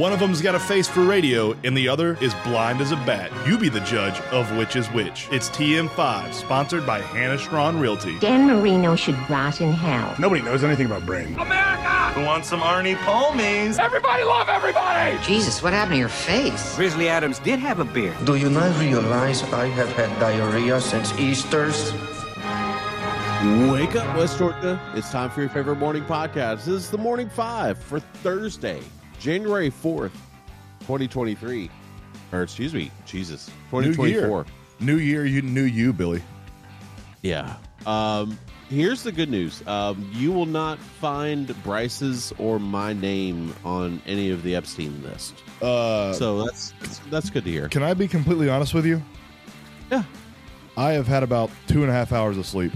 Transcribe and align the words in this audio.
One 0.00 0.14
of 0.14 0.18
them's 0.18 0.40
got 0.40 0.54
a 0.54 0.58
face 0.58 0.88
for 0.88 1.04
radio, 1.04 1.54
and 1.62 1.76
the 1.76 1.86
other 1.86 2.16
is 2.22 2.32
blind 2.36 2.80
as 2.80 2.90
a 2.90 2.96
bat. 2.96 3.30
You 3.46 3.58
be 3.58 3.68
the 3.68 3.80
judge 3.80 4.18
of 4.32 4.50
which 4.56 4.74
is 4.74 4.86
which. 4.92 5.28
It's 5.30 5.50
TM5, 5.50 6.32
sponsored 6.32 6.86
by 6.86 7.02
Hannah 7.02 7.36
Strawn 7.36 7.78
Realty. 7.78 8.18
Dan 8.18 8.46
Marino 8.46 8.96
should 8.96 9.14
rot 9.28 9.60
in 9.60 9.72
hell. 9.72 10.14
Nobody 10.18 10.40
knows 10.40 10.64
anything 10.64 10.86
about 10.86 11.04
brain. 11.04 11.38
America! 11.38 12.18
Who 12.18 12.24
wants 12.24 12.48
some 12.48 12.60
Arnie 12.60 12.96
Palmies? 12.96 13.78
Everybody 13.78 14.24
love 14.24 14.48
everybody! 14.48 15.18
Jesus, 15.22 15.62
what 15.62 15.74
happened 15.74 15.96
to 15.96 15.98
your 15.98 16.08
face? 16.08 16.76
Grizzly 16.76 17.10
Adams 17.10 17.38
did 17.38 17.58
have 17.58 17.78
a 17.78 17.84
beard. 17.84 18.16
Do 18.24 18.36
you 18.36 18.48
not 18.48 18.80
realize 18.80 19.42
I 19.52 19.66
have 19.66 19.92
had 19.92 20.18
diarrhea 20.18 20.80
since 20.80 21.12
Easter's? 21.18 21.92
Wake 23.70 23.96
up, 23.96 24.16
West 24.16 24.38
Georgia. 24.38 24.80
It's 24.94 25.10
time 25.10 25.28
for 25.28 25.42
your 25.42 25.50
favorite 25.50 25.76
morning 25.76 26.04
podcast. 26.04 26.64
This 26.64 26.68
is 26.68 26.90
the 26.90 26.96
Morning 26.96 27.28
Five 27.28 27.76
for 27.76 28.00
Thursday, 28.00 28.80
January 29.24 29.70
4th, 29.70 30.10
2023. 30.80 31.70
Or, 32.32 32.42
excuse 32.42 32.74
me, 32.74 32.90
Jesus, 33.06 33.48
New 33.72 33.92
2024. 33.92 34.28
year. 34.28 34.46
New 34.80 34.96
year, 34.96 35.26
you 35.26 35.42
knew 35.42 35.62
you, 35.64 35.92
Billy. 35.92 36.22
Yeah. 37.22 37.56
Um, 37.86 38.38
here's 38.68 39.02
the 39.02 39.12
good 39.12 39.28
news. 39.28 39.62
Um, 39.66 40.08
you 40.14 40.32
will 40.32 40.46
not 40.46 40.78
find 40.78 41.46
Bryce's 41.62 42.32
or 42.38 42.58
my 42.58 42.92
name 42.94 43.54
on 43.64 44.00
any 44.06 44.30
of 44.30 44.42
the 44.42 44.54
Epstein 44.56 45.02
list. 45.02 45.34
Uh, 45.60 46.12
So 46.14 46.44
that's 46.44 46.72
that's 47.10 47.28
good 47.30 47.44
to 47.44 47.50
hear. 47.50 47.68
can 47.68 47.82
I 47.82 47.92
be 47.94 48.08
completely 48.08 48.48
honest 48.48 48.72
with 48.72 48.86
you? 48.86 49.02
Yeah. 49.90 50.04
I 50.76 50.92
have 50.92 51.06
had 51.06 51.22
about 51.22 51.50
two 51.66 51.82
and 51.82 51.90
a 51.90 51.92
half 51.94 52.12
hours 52.12 52.38
of 52.38 52.46
sleep. 52.46 52.72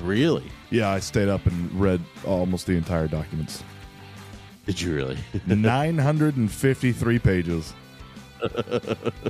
Really? 0.00 0.50
Yeah, 0.70 0.88
I 0.90 0.98
stayed 1.00 1.28
up 1.28 1.44
and 1.46 1.70
read 1.80 2.00
almost 2.26 2.66
the 2.66 2.72
entire 2.72 3.06
documents. 3.06 3.62
Did 4.66 4.80
you 4.80 4.94
really? 4.94 5.18
953 5.46 7.18
pages. 7.18 7.72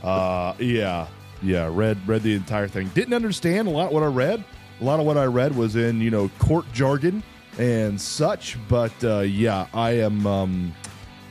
Uh, 0.02 0.54
yeah, 0.58 1.06
yeah. 1.42 1.68
Read 1.70 1.98
read 2.08 2.22
the 2.22 2.34
entire 2.34 2.66
thing. 2.66 2.88
Didn't 2.94 3.12
understand 3.12 3.68
a 3.68 3.70
lot 3.70 3.92
what 3.92 4.02
I 4.02 4.06
read. 4.06 4.42
A 4.80 4.84
lot 4.84 5.00
of 5.00 5.06
what 5.06 5.18
I 5.18 5.24
read 5.26 5.54
was 5.54 5.76
in 5.76 6.00
you 6.00 6.10
know 6.10 6.30
court 6.38 6.64
jargon 6.72 7.22
and 7.58 8.00
such. 8.00 8.56
But 8.68 8.92
uh, 9.04 9.20
yeah, 9.20 9.66
I 9.74 9.90
am. 9.98 10.26
Um, 10.26 10.74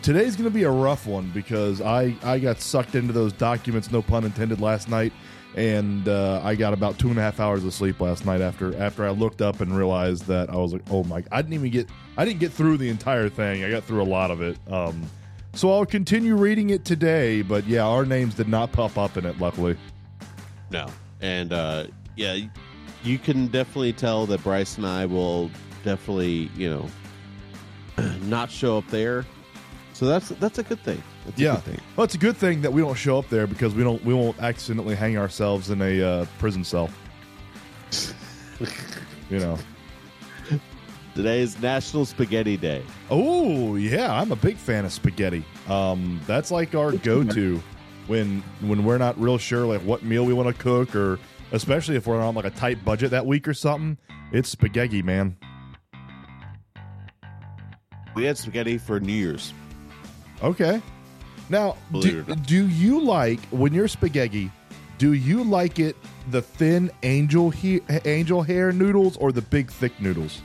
today's 0.04 0.36
going 0.36 0.50
to 0.50 0.54
be 0.54 0.64
a 0.64 0.72
rough 0.72 1.08
one 1.08 1.32
because 1.34 1.82
I 1.82 2.16
I 2.24 2.38
got 2.38 2.62
sucked 2.62 2.94
into 2.94 3.14
those 3.14 3.34
documents. 3.34 3.92
No 3.92 4.04
pun 4.04 4.26
intended. 4.26 4.62
Last 4.62 4.88
night. 4.88 5.12
And 5.56 6.08
uh, 6.08 6.42
I 6.44 6.56
got 6.56 6.74
about 6.74 6.98
two 6.98 7.10
and 7.10 7.18
a 7.18 7.22
half 7.22 7.40
hours 7.40 7.66
of 7.66 7.74
sleep 7.74 8.00
last 8.00 8.26
night 8.26 8.40
after 8.40 8.76
after 8.82 9.06
I 9.06 9.10
looked 9.10 9.42
up 9.42 9.60
and 9.60 9.76
realized 9.76 10.28
that 10.28 10.50
I 10.50 10.56
was 10.56 10.72
like, 10.72 10.84
oh 10.90 11.04
my! 11.04 11.24
I 11.32 11.42
didn't 11.42 11.56
even 11.56 11.72
get 11.72 11.90
I 12.16 12.24
didn't 12.24 12.40
get 12.40 12.54
through 12.54 12.78
the 12.78 12.88
entire 12.88 13.28
thing. 13.28 13.64
I 13.64 13.70
got 13.70 13.84
through 13.84 14.02
a 14.02 14.04
lot 14.04 14.32
of 14.32 14.42
it. 14.42 14.58
Um, 14.72 15.10
so 15.54 15.72
I'll 15.72 15.86
continue 15.86 16.36
reading 16.36 16.70
it 16.70 16.86
today, 16.86 17.42
but 17.42 17.68
yeah, 17.68 17.86
our 17.86 18.06
names 18.06 18.36
did 18.36 18.48
not 18.48 18.72
pop 18.72 18.98
up 18.98 19.18
in 19.18 19.26
it, 19.26 19.38
luckily. 19.40 19.76
No. 20.70 20.88
And 21.20 21.52
uh, 21.52 21.88
yeah, 22.16 22.38
you 23.04 23.20
can 23.20 23.48
definitely 23.48 23.94
tell 23.94 24.26
that 24.28 24.42
Bryce 24.44 24.78
and 24.78 24.88
I 24.88 25.06
will 25.06 25.52
definitely, 25.84 26.50
you 26.56 26.70
know, 26.70 26.88
not 28.22 28.50
show 28.50 28.78
up 28.78 28.88
there. 28.88 29.26
So 29.94 30.06
that's 30.06 30.30
that's 30.30 30.58
a 30.58 30.64
good 30.64 30.80
thing. 30.80 31.04
That's 31.26 31.40
a 31.40 31.44
yeah, 31.44 31.56
thing. 31.58 31.80
well, 31.96 32.04
it's 32.06 32.16
a 32.16 32.20
good 32.20 32.36
thing 32.36 32.62
that 32.62 32.74
we 32.74 32.82
don't 32.82 32.96
show 32.96 33.20
up 33.20 33.30
there 33.30 33.46
because 33.46 33.76
we 33.76 33.84
don't 33.84 34.04
we 34.04 34.14
won't 34.14 34.42
accidentally 34.42 34.96
hang 34.96 35.18
ourselves 35.18 35.70
in 35.70 35.82
a 35.82 36.02
uh, 36.02 36.26
prison 36.40 36.64
cell. 36.64 36.90
you 39.30 39.40
know. 39.40 39.58
Today 41.16 41.42
is 41.42 41.62
National 41.62 42.06
Spaghetti 42.06 42.58
Day. 42.58 42.84
Oh 43.10 43.76
yeah, 43.76 44.14
I'm 44.14 44.32
a 44.32 44.36
big 44.36 44.58
fan 44.58 44.86
of 44.86 44.92
spaghetti. 44.92 45.44
Um, 45.68 46.22
that's 46.26 46.52
like 46.52 46.74
our 46.74 46.94
go-to 46.94 47.62
when 48.08 48.42
when 48.62 48.84
we're 48.84 48.98
not 48.98 49.20
real 49.20 49.38
sure 49.38 49.66
like 49.66 49.82
what 49.82 50.04
meal 50.04 50.26
we 50.26 50.34
want 50.34 50.56
to 50.56 50.62
cook, 50.62 50.96
or 50.96 51.20
especially 51.52 51.98
if 51.98 52.08
we're 52.08 52.22
on 52.22 52.34
like 52.34 52.46
a 52.46 52.50
tight 52.50 52.84
budget 52.84 53.12
that 53.12 53.26
week 53.26 53.48
or 53.48 53.54
something. 53.54 53.98
It's 54.32 54.50
spaghetti, 54.50 55.02
man. 55.02 55.36
We 58.16 58.26
had 58.26 58.38
spaghetti 58.38 58.78
for 58.78 59.00
New 59.00 59.14
Year's. 59.14 59.54
Okay. 60.42 60.82
Now, 61.50 61.78
do, 61.92 62.00
it 62.00 62.14
or 62.14 62.24
not. 62.24 62.46
do 62.46 62.68
you 62.68 63.02
like 63.02 63.40
when 63.50 63.74
you're 63.74 63.88
spaghetti? 63.88 64.52
Do 64.98 65.14
you 65.14 65.44
like 65.44 65.80
it 65.80 65.96
the 66.30 66.42
thin 66.42 66.92
angel 67.04 67.50
he, 67.50 67.82
angel 68.06 68.44
hair 68.44 68.72
noodles 68.72 69.18
or 69.18 69.32
the 69.32 69.42
big 69.42 69.72
thick 69.72 70.00
noodles? 70.00 70.42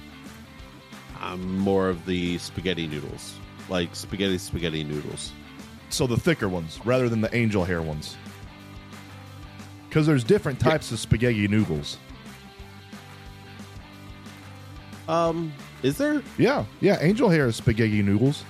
I'm 1.20 1.58
more 1.58 1.88
of 1.88 2.06
the 2.06 2.38
spaghetti 2.38 2.86
noodles, 2.86 3.34
like 3.68 3.94
spaghetti 3.94 4.38
spaghetti 4.38 4.84
noodles. 4.84 5.32
So 5.90 6.06
the 6.06 6.16
thicker 6.16 6.48
ones 6.48 6.80
rather 6.84 7.08
than 7.08 7.20
the 7.20 7.34
angel 7.34 7.64
hair 7.64 7.82
ones. 7.82 8.16
Because 9.88 10.06
there's 10.06 10.24
different 10.24 10.58
types 10.58 10.90
of 10.92 10.98
spaghetti 10.98 11.46
noodles. 11.48 11.98
Um, 15.08 15.52
is 15.82 15.96
there? 15.98 16.22
Yeah, 16.38 16.64
yeah. 16.80 16.98
Angel 17.00 17.28
hair 17.28 17.46
is 17.46 17.56
spaghetti 17.56 18.02
noodles. 18.02 18.44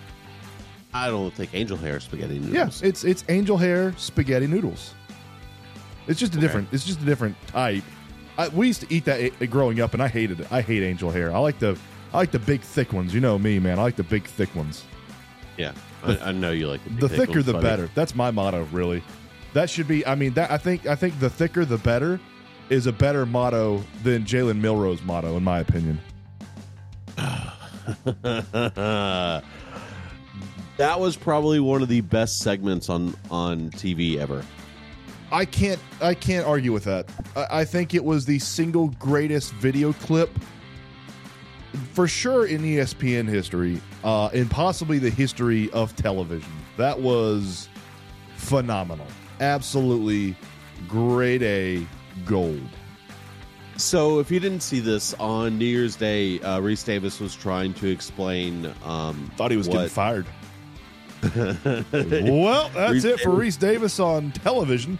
I 1.05 1.09
don't 1.09 1.33
think 1.35 1.51
angel 1.55 1.77
hair 1.77 2.01
spaghetti 2.01 2.35
Yeah, 2.37 2.65
noodles. 2.65 2.83
it's 2.83 3.05
it's 3.05 3.25
angel 3.29 3.57
hair 3.59 3.93
spaghetti 3.97 4.47
noodles. 4.47 4.95
It's 6.07 6.21
just 6.21 6.35
a 6.35 6.39
different. 6.39 6.69
It's 6.73 6.85
just 6.85 7.01
a 7.03 7.05
different 7.05 7.37
type. 7.49 7.83
I, 8.39 8.49
we 8.49 8.67
used 8.69 8.81
to 8.83 8.93
eat 8.93 9.05
that 9.07 9.21
eh, 9.21 9.47
growing 9.47 9.81
up, 9.81 9.95
and 9.95 10.03
I 10.03 10.09
hated 10.09 10.41
it. 10.41 10.53
I 10.53 10.61
hate 10.61 10.83
angel 10.83 11.11
hair. 11.11 11.35
I 11.35 11.39
like 11.39 11.59
the 11.59 11.77
I 12.15 12.19
like 12.19 12.31
the 12.31 12.39
big 12.39 12.61
thick 12.61 12.93
ones. 12.93 13.13
You 13.15 13.21
know 13.21 13.39
me, 13.39 13.59
man. 13.59 13.79
I 13.79 13.83
like 13.83 13.97
the 13.97 14.05
big 14.05 14.25
thick 14.25 14.55
ones. 14.55 14.85
yeah. 15.57 15.73
I, 16.05 16.19
I 16.29 16.33
know 16.33 16.53
you 16.53 16.69
like 16.69 16.85
the, 16.85 16.91
The 16.91 17.09
thick 17.09 17.19
thicker, 17.21 17.33
ones, 17.33 17.47
the 17.47 17.53
buddy. 17.55 17.65
better. 17.65 17.91
That's 17.95 18.15
my 18.15 18.31
motto, 18.31 18.65
really. 18.71 19.03
That 19.55 19.69
should 19.71 19.89
be. 19.89 20.07
I 20.07 20.15
mean, 20.15 20.35
that 20.35 20.51
I 20.51 20.59
think 20.59 20.87
I 20.87 20.95
think 20.95 21.19
the 21.19 21.31
thicker, 21.31 21.65
the 21.65 21.79
better, 21.79 22.21
is 22.69 22.87
a 22.87 22.93
better 22.93 23.27
motto 23.27 23.83
than 24.05 24.25
Jalen 24.25 24.61
Milroe's 24.61 25.03
motto, 25.03 25.37
in 25.37 25.43
my 25.45 25.61
opinion. 25.61 25.99
that 30.77 30.99
was 30.99 31.17
probably 31.17 31.61
one 31.61 31.83
of 31.83 31.89
the 31.89 32.01
best 32.03 32.41
segments 32.41 32.89
on 32.89 33.15
on 33.31 33.71
TV 33.71 34.19
ever. 34.19 34.45
I 35.33 35.45
can't 35.45 35.81
I 36.01 36.15
can't 36.15 36.47
argue 36.47 36.73
with 36.73 36.85
that. 36.85 37.11
I, 37.35 37.61
I 37.61 37.65
think 37.65 37.95
it 37.95 38.05
was 38.05 38.27
the 38.27 38.39
single 38.39 38.89
greatest 38.89 39.53
video 39.55 39.93
clip 39.93 40.31
for 41.93 42.09
sure 42.09 42.47
in 42.47 42.63
ESPN 42.63 43.29
history, 43.29 43.81
uh, 44.05 44.29
and 44.29 44.51
possibly 44.51 44.99
the 44.99 45.11
history 45.11 45.71
of 45.73 45.95
television. 45.97 46.53
That 46.77 46.99
was 46.99 47.69
phenomenal. 48.37 49.07
Absolutely 49.41 50.37
grade 50.89 51.43
A 51.43 51.87
gold. 52.25 52.69
So, 53.77 54.21
if 54.21 54.31
you 54.31 54.41
didn't 54.41 54.61
see 54.61 54.81
this 54.81 55.13
on 55.15 55.59
New 55.59 55.67
Year's 55.67 55.97
Day, 55.97 56.41
uh, 56.41 56.61
Rece 56.61 56.87
Davis 56.87 57.21
was 57.21 57.35
trying 57.35 57.75
to 57.75 57.89
explain. 57.89 58.73
Um, 58.85 59.31
Thought 59.37 59.51
he 59.51 59.59
was 59.59 59.69
getting 59.69 59.89
fired. 59.91 60.25
well, 61.93 62.69
that's 62.75 63.05
it 63.05 63.21
for. 63.21 63.31
Rece 63.31 63.59
Davis 63.59 64.01
on 64.01 64.33
television. 64.33 64.99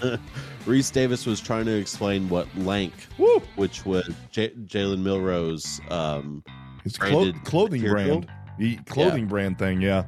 Rece 0.64 0.92
Davis 0.92 1.26
was 1.26 1.40
trying 1.40 1.66
to 1.66 1.76
explain 1.76 2.28
what 2.28 2.48
Lank, 2.56 2.92
Woo! 3.18 3.40
which 3.56 3.84
was 3.84 4.08
J- 4.30 4.54
Jalen 4.66 5.02
Milroe, 5.02 5.56
um, 5.90 6.42
His 6.82 6.96
clo- 6.96 7.32
clothing 7.44 7.82
material, 7.82 8.20
brand. 8.20 8.32
The 8.58 8.76
clothing 8.86 9.26
brand 9.26 9.58
thing, 9.58 9.80
yeah. 9.80 10.04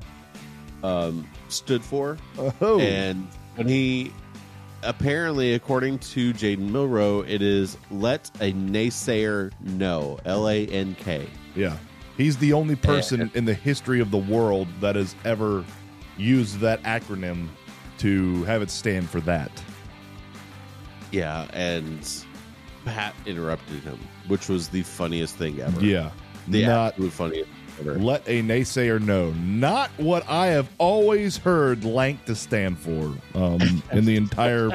um, 0.83 1.29
stood 1.49 1.85
for. 1.85 2.17
Oh. 2.61 2.81
And 2.81 3.29
when 3.57 3.69
he 3.69 4.13
apparently, 4.83 5.55
according 5.55 5.99
to 5.99 6.33
Jaden 6.33 6.71
Milroe, 6.71 7.21
it 7.23 7.43
is 7.43 7.77
let 7.91 8.31
a 8.41 8.53
naysayer 8.53 9.53
know. 9.61 10.19
L 10.25 10.49
A 10.49 10.67
N 10.67 10.95
K. 10.99 11.27
Yeah. 11.55 11.77
He's 12.17 12.37
the 12.39 12.53
only 12.53 12.77
person 12.77 13.31
in 13.35 13.45
the 13.45 13.55
history 13.55 14.01
of 14.01 14.11
the 14.11 14.19
world 14.19 14.69
that 14.81 14.97
has 14.97 15.15
ever 15.25 15.65
used 16.17 16.61
that 16.61 16.83
acronym 16.83 17.49
to 17.99 18.43
have 18.45 18.63
it 18.63 18.71
stand 18.71 19.09
for 19.11 19.21
that. 19.21 19.51
Yeah, 21.13 21.47
and 21.53 21.99
Pat 22.85 23.15
interrupted 23.27 23.83
him, 23.83 23.99
which 24.29 24.49
was 24.49 24.69
the 24.69 24.83
funniest 24.83 25.37
thing 25.37 25.61
ever. 25.61 25.85
Yeah. 25.85 26.11
the 26.49 26.65
Not 26.67 26.93
absolute 26.95 27.13
funniest 27.13 27.51
ever. 27.81 27.95
let 27.99 28.27
a 28.27 28.43
naysayer 28.43 29.01
know. 29.01 29.31
Not 29.33 29.91
what 29.99 30.29
I 30.29 30.47
have 30.49 30.69
always 30.79 31.37
heard 31.37 31.85
Lank 31.85 32.25
to 32.27 32.35
stand 32.35 32.79
for 32.79 33.15
um, 33.35 33.83
in 33.93 34.05
the 34.05 34.17
entire. 34.17 34.71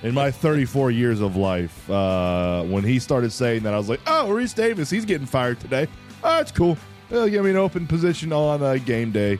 In 0.00 0.14
my 0.14 0.30
34 0.30 0.92
years 0.92 1.20
of 1.20 1.34
life, 1.34 1.90
uh, 1.90 2.62
when 2.62 2.84
he 2.84 3.00
started 3.00 3.32
saying 3.32 3.64
that, 3.64 3.74
I 3.74 3.76
was 3.78 3.88
like, 3.88 3.98
"Oh, 4.06 4.28
Rece 4.28 4.54
Davis, 4.54 4.88
he's 4.88 5.04
getting 5.04 5.26
fired 5.26 5.58
today. 5.58 5.88
Oh, 6.24 6.36
that's 6.36 6.52
cool. 6.52 6.76
They'll 7.10 7.28
give 7.28 7.44
me 7.44 7.50
an 7.50 7.56
open 7.56 7.86
position 7.86 8.32
on 8.32 8.62
uh, 8.62 8.74
game 8.76 9.12
day." 9.12 9.38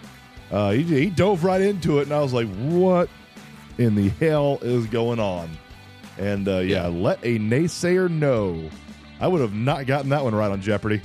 Uh, 0.51 0.71
he, 0.71 0.83
he 0.83 1.11
dove 1.11 1.45
right 1.45 1.61
into 1.61 1.99
it, 1.99 2.03
and 2.05 2.13
I 2.13 2.21
was 2.21 2.33
like, 2.33 2.49
"What 2.57 3.09
in 3.77 3.95
the 3.95 4.09
hell 4.09 4.59
is 4.63 4.87
going 4.87 5.21
on?" 5.21 5.51
And 6.19 6.49
uh, 6.49 6.59
yeah, 6.59 6.85
Yeah. 6.85 6.87
let 6.89 7.19
a 7.23 7.39
naysayer 7.39 8.09
know. 8.11 8.69
I 9.21 9.29
would 9.29 9.41
have 9.41 9.55
not 9.55 9.87
gotten 9.87 10.09
that 10.11 10.25
one 10.25 10.35
right 10.35 10.51
on 10.51 10.61
Jeopardy. 10.63 11.03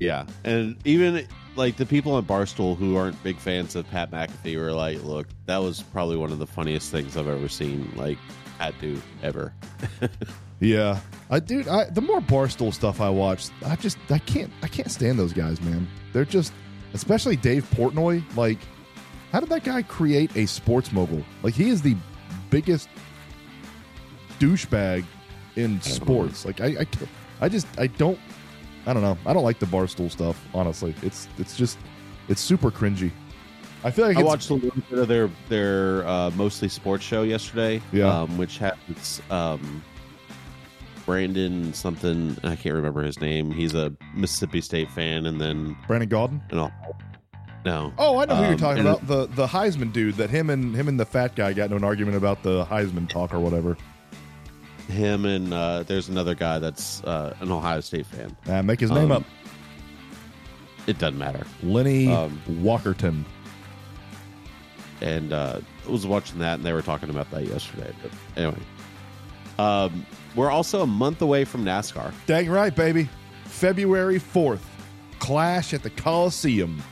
Yeah, 0.00 0.26
and 0.44 0.76
even 0.84 1.26
like 1.56 1.76
the 1.76 1.84
people 1.84 2.12
on 2.14 2.24
Barstool 2.24 2.76
who 2.76 2.96
aren't 2.96 3.20
big 3.24 3.36
fans 3.36 3.74
of 3.74 3.90
Pat 3.90 4.10
McAfee 4.12 4.56
were 4.56 4.72
like, 4.72 5.02
"Look, 5.02 5.26
that 5.46 5.58
was 5.58 5.82
probably 5.82 6.16
one 6.16 6.30
of 6.32 6.38
the 6.38 6.46
funniest 6.46 6.90
things 6.92 7.16
I've 7.16 7.28
ever 7.28 7.48
seen." 7.48 7.92
Like 7.96 8.16
Pat 8.58 8.74
do 8.80 9.00
ever. 9.22 9.52
Yeah, 10.60 11.00
I 11.30 11.40
dude, 11.40 11.68
I 11.68 11.84
the 11.84 12.00
more 12.00 12.20
barstool 12.20 12.74
stuff 12.74 13.00
I 13.00 13.08
watch, 13.08 13.48
I 13.64 13.76
just 13.76 13.98
I 14.10 14.18
can't 14.18 14.50
I 14.62 14.68
can't 14.68 14.90
stand 14.90 15.18
those 15.18 15.32
guys, 15.32 15.60
man. 15.60 15.86
They're 16.12 16.24
just, 16.24 16.52
especially 16.94 17.36
Dave 17.36 17.64
Portnoy. 17.70 18.22
Like, 18.36 18.58
how 19.30 19.40
did 19.40 19.50
that 19.50 19.62
guy 19.62 19.82
create 19.82 20.34
a 20.36 20.46
sports 20.46 20.90
mogul? 20.92 21.22
Like, 21.42 21.54
he 21.54 21.68
is 21.68 21.82
the 21.82 21.96
biggest 22.50 22.88
douchebag 24.40 25.04
in 25.56 25.80
sports. 25.80 26.44
Like, 26.44 26.60
I 26.60 26.66
I, 26.66 26.86
I 27.40 27.48
just 27.48 27.66
I 27.78 27.86
don't 27.86 28.18
I 28.86 28.92
don't 28.92 29.02
know. 29.02 29.18
I 29.26 29.32
don't 29.32 29.44
like 29.44 29.58
the 29.58 29.66
barstool 29.66 30.10
stuff. 30.10 30.42
Honestly, 30.54 30.94
it's 31.02 31.28
it's 31.38 31.56
just 31.56 31.78
it's 32.28 32.40
super 32.40 32.70
cringy. 32.70 33.12
I 33.84 33.90
feel 33.90 34.06
like 34.06 34.16
I 34.16 34.22
watched 34.22 34.50
a 34.50 34.54
little 34.54 34.82
bit 34.90 34.98
of 34.98 35.08
their 35.08 35.30
their 35.48 36.06
uh, 36.08 36.30
mostly 36.30 36.68
sports 36.68 37.04
show 37.04 37.22
yesterday. 37.22 37.80
Yeah. 37.92 38.22
um, 38.22 38.36
which 38.38 38.58
has 38.58 39.22
um, 39.30 39.84
Brandon 41.08 41.72
something. 41.72 42.36
I 42.44 42.54
can't 42.54 42.74
remember 42.74 43.02
his 43.02 43.18
name. 43.18 43.50
He's 43.50 43.72
a 43.74 43.90
Mississippi 44.14 44.60
State 44.60 44.90
fan, 44.90 45.24
and 45.24 45.40
then 45.40 45.74
Brandon 45.86 46.42
you 46.50 46.56
know, 46.56 46.70
no. 47.64 47.94
Oh, 47.96 48.18
I 48.18 48.26
know 48.26 48.34
who 48.36 48.42
you're 48.42 48.52
Um, 48.52 48.58
talking 48.58 48.82
about. 48.82 49.06
The 49.06 49.24
the 49.26 49.46
Heisman 49.46 49.90
dude 49.90 50.16
that 50.16 50.28
him 50.28 50.50
and 50.50 50.76
him 50.76 50.86
and 50.86 51.00
the 51.00 51.06
fat 51.06 51.34
guy 51.34 51.54
got 51.54 51.64
into 51.64 51.76
an 51.76 51.84
argument 51.84 52.18
about 52.18 52.42
the 52.42 52.66
Heisman 52.66 53.08
talk 53.08 53.32
or 53.32 53.40
whatever. 53.40 53.74
him 54.88 55.24
and 55.24 55.52
uh, 55.54 55.82
there's 55.84 56.08
another 56.10 56.34
guy 56.34 56.58
that's 56.58 57.02
uh, 57.04 57.34
an 57.40 57.50
Ohio 57.50 57.80
State 57.80 58.04
fan. 58.06 58.36
Uh, 58.46 58.62
make 58.62 58.78
his 58.80 58.90
name 58.90 59.10
Um, 59.10 59.12
up. 59.12 59.24
It 60.86 60.98
doesn't 60.98 61.18
matter. 61.18 61.46
Lenny 61.62 62.12
um, 62.12 62.38
Walkerton. 62.48 63.24
and 65.00 65.32
uh, 65.32 65.60
I 65.86 65.90
was 65.90 66.06
watching 66.06 66.38
that, 66.40 66.54
and 66.56 66.64
they 66.64 66.72
were 66.74 66.82
talking 66.82 67.08
about 67.10 67.30
that 67.30 67.46
yesterday. 67.46 67.92
But 68.02 68.10
anyway, 68.36 68.58
um, 69.58 70.06
we're 70.34 70.50
also 70.50 70.82
a 70.82 70.86
month 70.86 71.22
away 71.22 71.44
from 71.44 71.64
NASCAR. 71.64 72.12
Dang 72.26 72.48
right, 72.48 72.74
baby. 72.74 73.08
February 73.44 74.18
4th. 74.18 74.60
Clash 75.18 75.74
at 75.74 75.82
the 75.82 75.90
Coliseum. 75.90 76.82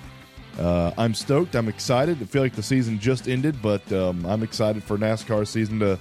Uh, 0.59 0.91
I'm 0.97 1.15
stoked. 1.15 1.55
I'm 1.55 1.69
excited. 1.69 2.19
I 2.21 2.25
feel 2.25 2.43
like 2.43 2.55
the 2.55 2.63
season 2.63 2.99
just 2.99 3.29
ended, 3.29 3.61
but 3.63 3.91
um, 3.93 4.25
I'm 4.27 4.43
excited 4.43 4.83
for 4.83 4.97
NASCAR 4.99 5.47
season 5.47 5.79
to 5.81 5.99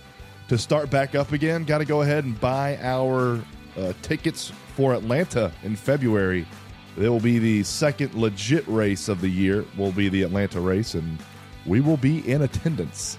to 0.48 0.58
start 0.58 0.92
back 0.92 1.16
up 1.16 1.32
again. 1.32 1.64
Got 1.64 1.80
to 1.80 1.86
go 1.86 2.04
ahead 2.04 2.24
and 2.24 2.40
buy 2.40 2.78
our 2.82 3.42
uh, 3.78 3.94
tickets 4.04 4.52
for 4.76 4.94
Atlanta 4.94 5.52
in 5.64 5.76
February. 5.76 6.46
It 6.98 7.10
will 7.10 7.20
be 7.20 7.40
the 7.40 7.64
second 7.64 8.14
legit 8.14 8.66
race 8.68 9.10
of 9.10 9.22
the 9.22 9.28
year. 9.28 9.66
Will 9.78 9.92
be 9.92 10.08
the 10.08 10.24
Atlanta 10.24 10.62
race, 10.62 10.94
and 10.94 11.18
we 11.66 11.82
will 11.82 11.98
be 11.98 12.20
in 12.32 12.44
attendance. 12.44 13.18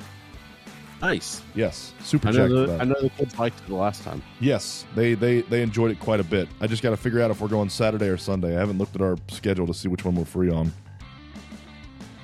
Nice. 1.00 1.42
Yes, 1.54 1.92
super 2.00 2.28
I 2.28 2.32
know, 2.32 2.66
the. 2.66 2.78
I 2.78 2.84
know 2.84 3.00
the 3.00 3.10
kids 3.10 3.38
liked 3.38 3.60
it 3.60 3.66
the 3.66 3.74
last 3.74 4.02
time. 4.02 4.22
Yes, 4.40 4.86
they, 4.94 5.14
they 5.14 5.42
they 5.42 5.62
enjoyed 5.62 5.90
it 5.90 6.00
quite 6.00 6.20
a 6.20 6.24
bit. 6.24 6.48
I 6.60 6.66
just 6.66 6.82
got 6.82 6.90
to 6.90 6.96
figure 6.96 7.20
out 7.20 7.30
if 7.30 7.40
we're 7.40 7.48
going 7.48 7.68
Saturday 7.68 8.08
or 8.08 8.16
Sunday. 8.16 8.56
I 8.56 8.60
haven't 8.60 8.78
looked 8.78 8.94
at 8.94 9.02
our 9.02 9.16
schedule 9.28 9.66
to 9.66 9.74
see 9.74 9.88
which 9.88 10.04
one 10.04 10.14
we're 10.14 10.24
free 10.24 10.50
on. 10.50 10.72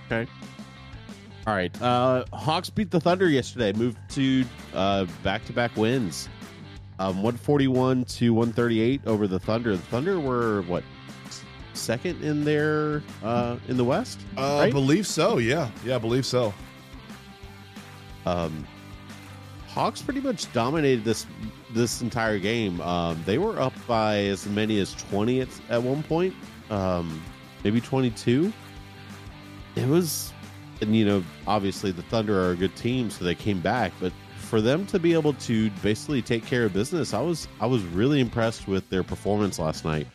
Okay. 0.06 0.30
All 1.46 1.54
right. 1.54 1.82
Uh, 1.82 2.24
Hawks 2.32 2.70
beat 2.70 2.90
the 2.90 3.00
Thunder 3.00 3.28
yesterday. 3.28 3.72
Moved 3.72 3.98
to 4.10 4.44
uh, 4.74 5.06
back-to-back 5.22 5.76
wins. 5.76 6.28
Um, 6.98 7.16
141 7.16 8.04
to 8.04 8.32
138 8.32 9.00
over 9.06 9.26
the 9.26 9.40
Thunder. 9.40 9.72
The 9.72 9.82
Thunder 9.82 10.20
were 10.20 10.62
what 10.62 10.84
second 11.74 12.22
in 12.22 12.44
their 12.44 13.02
uh, 13.24 13.56
in 13.68 13.76
the 13.76 13.84
West. 13.84 14.20
Uh, 14.36 14.56
I 14.56 14.60
right? 14.64 14.72
believe 14.72 15.06
so. 15.06 15.38
Yeah, 15.38 15.70
yeah, 15.84 15.96
I 15.96 15.98
believe 15.98 16.24
so. 16.24 16.54
Um, 18.26 18.66
Hawks 19.68 20.02
pretty 20.02 20.20
much 20.20 20.52
dominated 20.52 21.04
this 21.04 21.26
this 21.70 22.02
entire 22.02 22.38
game. 22.38 22.80
Um, 22.82 23.22
they 23.24 23.38
were 23.38 23.58
up 23.58 23.72
by 23.86 24.18
as 24.24 24.46
many 24.46 24.78
as 24.80 24.94
twenty 24.94 25.40
at, 25.40 25.48
at 25.70 25.82
one 25.82 26.02
point, 26.02 26.34
um, 26.70 27.22
maybe 27.64 27.80
twenty 27.80 28.10
two. 28.10 28.52
It 29.74 29.88
was, 29.88 30.32
and 30.82 30.94
you 30.94 31.06
know, 31.06 31.24
obviously 31.46 31.90
the 31.90 32.02
Thunder 32.02 32.38
are 32.38 32.50
a 32.50 32.56
good 32.56 32.76
team, 32.76 33.08
so 33.10 33.24
they 33.24 33.34
came 33.34 33.60
back. 33.60 33.92
But 33.98 34.12
for 34.36 34.60
them 34.60 34.84
to 34.86 34.98
be 34.98 35.14
able 35.14 35.32
to 35.32 35.70
basically 35.82 36.20
take 36.20 36.44
care 36.44 36.66
of 36.66 36.74
business, 36.74 37.14
I 37.14 37.22
was 37.22 37.48
I 37.58 37.64
was 37.64 37.82
really 37.84 38.20
impressed 38.20 38.68
with 38.68 38.86
their 38.90 39.02
performance 39.02 39.58
last 39.58 39.86
night. 39.86 40.06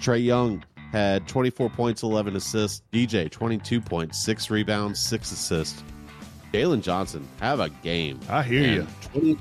Trae 0.00 0.24
Young 0.24 0.62
had 0.92 1.26
24 1.26 1.70
points, 1.70 2.04
11 2.04 2.36
assists. 2.36 2.82
DJ 2.92 3.28
22 3.28 3.80
points, 3.80 4.24
six 4.24 4.50
rebounds, 4.50 5.00
six 5.00 5.32
assists. 5.32 5.82
Jalen 6.52 6.82
Johnson, 6.82 7.26
have 7.40 7.60
a 7.60 7.70
game. 7.70 8.20
I 8.28 8.42
hear 8.42 8.62
man. 8.62 8.88
you. 9.14 9.20
20, 9.20 9.38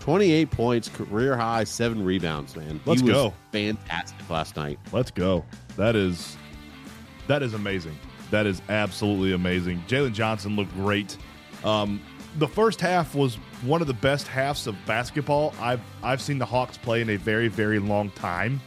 28 0.00 0.50
points, 0.50 0.88
career 0.88 1.36
high, 1.36 1.64
seven 1.64 2.04
rebounds, 2.04 2.56
man. 2.56 2.80
Let's 2.86 3.00
he 3.00 3.08
was 3.08 3.14
go. 3.14 3.34
Fantastic 3.52 4.28
last 4.28 4.56
night. 4.56 4.78
Let's 4.92 5.10
go. 5.10 5.44
That 5.76 5.94
is 5.94 6.36
that 7.28 7.42
is 7.42 7.54
amazing. 7.54 7.96
That 8.30 8.46
is 8.46 8.60
absolutely 8.68 9.32
amazing. 9.32 9.82
Jalen 9.86 10.12
Johnson 10.12 10.56
looked 10.56 10.74
great. 10.74 11.16
Um, 11.64 12.00
the 12.38 12.48
first 12.48 12.80
half 12.80 13.14
was 13.14 13.36
one 13.62 13.80
of 13.80 13.86
the 13.86 13.94
best 13.94 14.26
halves 14.26 14.66
of 14.66 14.76
basketball 14.86 15.54
I've 15.60 15.80
I've 16.02 16.20
seen 16.20 16.38
the 16.38 16.46
Hawks 16.46 16.76
play 16.76 17.00
in 17.00 17.10
a 17.10 17.16
very 17.16 17.48
very 17.48 17.78
long 17.78 18.10
time. 18.10 18.60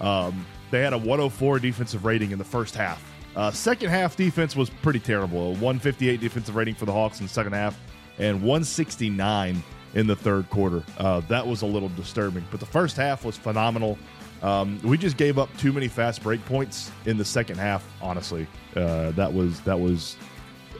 Um, 0.00 0.46
they 0.70 0.82
had 0.82 0.92
a 0.92 0.98
104 0.98 1.58
defensive 1.58 2.04
rating 2.04 2.30
in 2.30 2.38
the 2.38 2.44
first 2.44 2.76
half. 2.76 3.02
Uh, 3.36 3.50
second 3.50 3.90
half 3.90 4.16
defense 4.16 4.56
was 4.56 4.70
pretty 4.70 4.98
terrible. 4.98 5.38
A 5.38 5.50
158 5.50 6.20
defensive 6.20 6.56
rating 6.56 6.74
for 6.74 6.86
the 6.86 6.92
Hawks 6.92 7.20
in 7.20 7.26
the 7.26 7.32
second 7.32 7.52
half, 7.52 7.78
and 8.18 8.42
169 8.42 9.62
in 9.94 10.06
the 10.06 10.16
third 10.16 10.48
quarter. 10.50 10.82
Uh, 10.98 11.20
that 11.28 11.46
was 11.46 11.62
a 11.62 11.66
little 11.66 11.88
disturbing. 11.90 12.44
But 12.50 12.60
the 12.60 12.66
first 12.66 12.96
half 12.96 13.24
was 13.24 13.36
phenomenal. 13.36 13.98
Um, 14.42 14.80
we 14.84 14.96
just 14.96 15.16
gave 15.16 15.38
up 15.38 15.48
too 15.56 15.72
many 15.72 15.88
fast 15.88 16.22
break 16.22 16.44
points 16.46 16.90
in 17.06 17.16
the 17.16 17.24
second 17.24 17.58
half. 17.58 17.84
Honestly, 18.00 18.46
uh, 18.76 19.10
that 19.12 19.32
was 19.32 19.60
that 19.62 19.78
was 19.78 20.16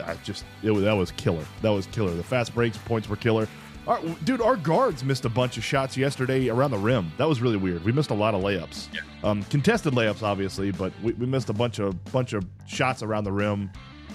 I 0.04 0.14
just 0.22 0.44
it 0.62 0.72
that 0.72 0.92
was 0.92 1.10
killer. 1.12 1.44
That 1.62 1.70
was 1.70 1.86
killer. 1.86 2.14
The 2.14 2.22
fast 2.22 2.54
breaks 2.54 2.78
points 2.78 3.08
were 3.08 3.16
killer. 3.16 3.48
Our, 3.88 3.99
dude, 4.25 4.43
our 4.43 4.56
guards 4.56 5.02
missed 5.02 5.25
a 5.25 5.31
bunch 5.31 5.56
of 5.56 5.64
shots 5.64 5.96
yesterday 5.96 6.50
around 6.50 6.73
the 6.73 6.79
rim. 6.79 7.11
That 7.17 7.26
was 7.26 7.40
really 7.40 7.56
weird. 7.56 7.82
We 7.85 7.93
missed 7.93 8.11
a 8.11 8.14
lot 8.14 8.35
of 8.35 8.43
layups, 8.43 8.88
um, 9.25 9.43
contested 9.44 9.94
layups, 9.94 10.23
obviously, 10.23 10.73
but 10.73 10.93
we, 11.02 11.14
we 11.14 11.25
missed 11.25 11.49
a 11.49 11.55
bunch 11.55 11.79
of 11.79 12.05
bunch 12.12 12.35
of 12.35 12.44
shots 12.67 13.02
around 13.02 13.25
the 13.25 13.32
rim. 13.32 13.70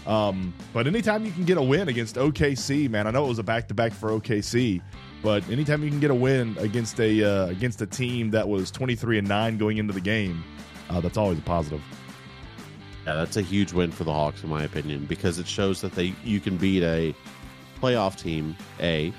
Um, 0.05 0.53
but 0.73 0.85
anytime 0.85 1.25
you 1.25 1.31
can 1.31 1.43
get 1.43 1.57
a 1.57 1.61
win 1.61 1.87
against 1.87 2.17
OKC, 2.17 2.87
man, 2.87 3.07
I 3.07 3.11
know 3.11 3.25
it 3.25 3.29
was 3.29 3.39
a 3.39 3.43
back 3.43 3.67
to 3.69 3.73
back 3.73 3.93
for 3.93 4.09
OKC, 4.09 4.79
but 5.23 5.47
anytime 5.49 5.83
you 5.83 5.89
can 5.89 5.99
get 5.99 6.11
a 6.11 6.15
win 6.15 6.55
against 6.59 6.99
a 6.99 7.23
uh, 7.23 7.47
against 7.47 7.81
a 7.81 7.87
team 7.87 8.29
that 8.29 8.47
was 8.47 8.69
twenty 8.69 8.93
three 8.93 9.17
and 9.17 9.27
nine 9.27 9.57
going 9.57 9.77
into 9.77 9.93
the 9.93 10.01
game, 10.01 10.43
uh, 10.91 10.99
that's 11.01 11.17
always 11.17 11.39
a 11.39 11.41
positive. 11.41 11.81
Yeah, 13.07 13.15
that's 13.15 13.37
a 13.37 13.41
huge 13.41 13.73
win 13.73 13.91
for 13.91 14.03
the 14.03 14.13
Hawks, 14.13 14.43
in 14.43 14.49
my 14.49 14.63
opinion, 14.63 15.05
because 15.05 15.39
it 15.39 15.47
shows 15.47 15.81
that 15.81 15.93
they 15.93 16.13
you 16.23 16.39
can 16.39 16.57
beat 16.57 16.83
a 16.83 17.15
playoff 17.81 18.17
team. 18.21 18.55
A, 18.79 19.11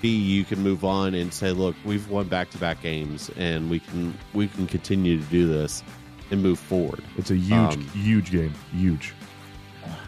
B, 0.00 0.08
you 0.16 0.44
can 0.44 0.60
move 0.62 0.84
on 0.84 1.14
and 1.14 1.32
say, 1.32 1.50
look, 1.52 1.74
we've 1.84 2.08
won 2.08 2.28
back 2.28 2.50
to 2.50 2.58
back 2.58 2.80
games, 2.82 3.30
and 3.36 3.68
we 3.70 3.80
can 3.80 4.16
we 4.34 4.48
can 4.48 4.66
continue 4.66 5.18
to 5.18 5.24
do 5.24 5.46
this 5.48 5.82
and 6.30 6.42
move 6.42 6.58
forward. 6.58 7.02
It's 7.16 7.30
a 7.30 7.36
huge, 7.36 7.52
Um, 7.74 7.80
huge 7.88 8.30
game. 8.30 8.54
Huge, 8.72 9.14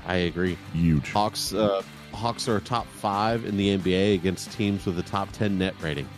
I 0.06 0.14
agree. 0.16 0.56
huge. 0.72 1.10
Hawks 1.12 1.52
uh, 1.54 1.82
Hawks 2.12 2.48
are 2.48 2.60
top 2.60 2.86
five 2.86 3.44
in 3.44 3.56
the 3.56 3.76
NBA 3.78 4.14
against 4.14 4.52
teams 4.52 4.86
with 4.86 4.98
a 4.98 5.02
top 5.02 5.32
ten 5.32 5.58
net 5.58 5.74
rating. 5.80 6.08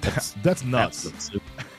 That's 0.00 0.32
That's 0.42 0.64
nuts. 0.64 1.04
That's- 1.04 1.30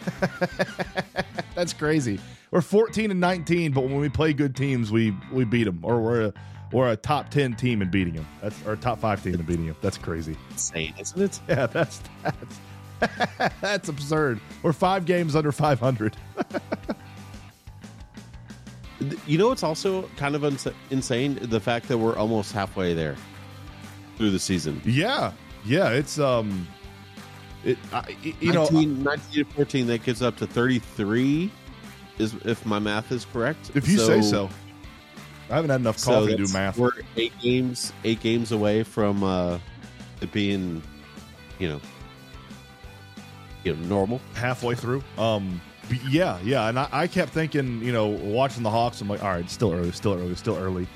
That's 1.55 1.73
crazy. 1.73 2.19
We're 2.51 2.61
14 2.61 3.11
and 3.11 3.19
19, 3.19 3.71
but 3.71 3.81
when 3.81 3.97
we 3.99 4.07
play 4.09 4.33
good 4.33 4.55
teams, 4.55 4.91
we 4.91 5.15
we 5.31 5.43
beat 5.45 5.63
them, 5.65 5.79
or 5.83 5.99
we're 6.01 6.21
a, 6.27 6.33
we're 6.71 6.91
a 6.91 6.95
top 6.95 7.29
10 7.29 7.55
team 7.55 7.81
in 7.81 7.89
beating 7.89 8.15
them. 8.15 8.27
That's 8.41 8.65
or 8.65 8.73
a 8.73 8.77
top 8.77 8.99
five 8.99 9.23
team 9.23 9.35
in 9.35 9.41
beating 9.43 9.67
them. 9.67 9.75
That's 9.81 9.97
crazy. 9.97 10.35
insane, 10.51 10.93
isn't 10.99 11.21
it? 11.21 11.39
Yeah, 11.49 11.67
that's 11.67 12.01
that's 12.23 12.59
that's 13.61 13.89
absurd. 13.89 14.39
We're 14.63 14.73
five 14.73 15.05
games 15.05 15.35
under 15.35 15.51
500. 15.51 16.15
You 19.27 19.37
know, 19.37 19.51
it's 19.51 19.61
also 19.61 20.03
kind 20.15 20.35
of 20.35 20.43
uns- 20.43 20.67
insane 20.89 21.37
the 21.41 21.59
fact 21.59 21.87
that 21.89 21.97
we're 21.97 22.15
almost 22.15 22.53
halfway 22.53 22.93
there 22.93 23.15
through 24.17 24.31
the 24.31 24.39
season. 24.39 24.81
Yeah, 24.85 25.33
yeah. 25.65 25.89
It's 25.89 26.17
um, 26.17 26.65
it 27.65 27.77
I, 27.91 28.15
you 28.39 28.53
know 28.53 28.63
19, 28.63 29.03
19 29.03 29.45
to 29.45 29.51
14, 29.51 29.87
that 29.87 30.03
gets 30.03 30.21
up 30.21 30.37
to 30.37 30.47
33, 30.47 31.51
is 32.19 32.35
if 32.45 32.65
my 32.65 32.79
math 32.79 33.11
is 33.11 33.25
correct. 33.25 33.71
if 33.75 33.87
you 33.87 33.97
say 33.97 34.21
so. 34.21 34.49
I 35.49 35.55
haven't 35.55 35.69
had 35.69 35.79
enough 35.81 35.97
so 35.97 36.11
coffee 36.11 36.35
to 36.35 36.45
do 36.45 36.53
math. 36.53 36.77
We're 36.77 36.91
eight 37.17 37.33
games, 37.39 37.93
eight 38.03 38.19
games 38.19 38.51
away 38.51 38.83
from 38.83 39.23
uh, 39.23 39.59
it 40.21 40.31
being, 40.31 40.81
you 41.59 41.69
know, 41.69 41.81
you 43.63 43.75
know, 43.75 43.85
normal. 43.87 44.21
halfway 44.33 44.75
through. 44.75 45.03
Um, 45.17 45.61
Yeah, 46.07 46.39
yeah, 46.43 46.67
and 46.67 46.79
I, 46.79 46.87
I 46.91 47.07
kept 47.07 47.31
thinking, 47.31 47.81
you 47.83 47.93
know, 47.93 48.07
watching 48.07 48.63
the 48.63 48.71
Hawks, 48.71 49.01
I'm 49.01 49.07
like, 49.07 49.23
all 49.23 49.29
right, 49.29 49.49
still 49.49 49.71
early, 49.71 49.91
still 49.91 50.13
early, 50.13 50.35
still 50.35 50.57
early. 50.57 50.87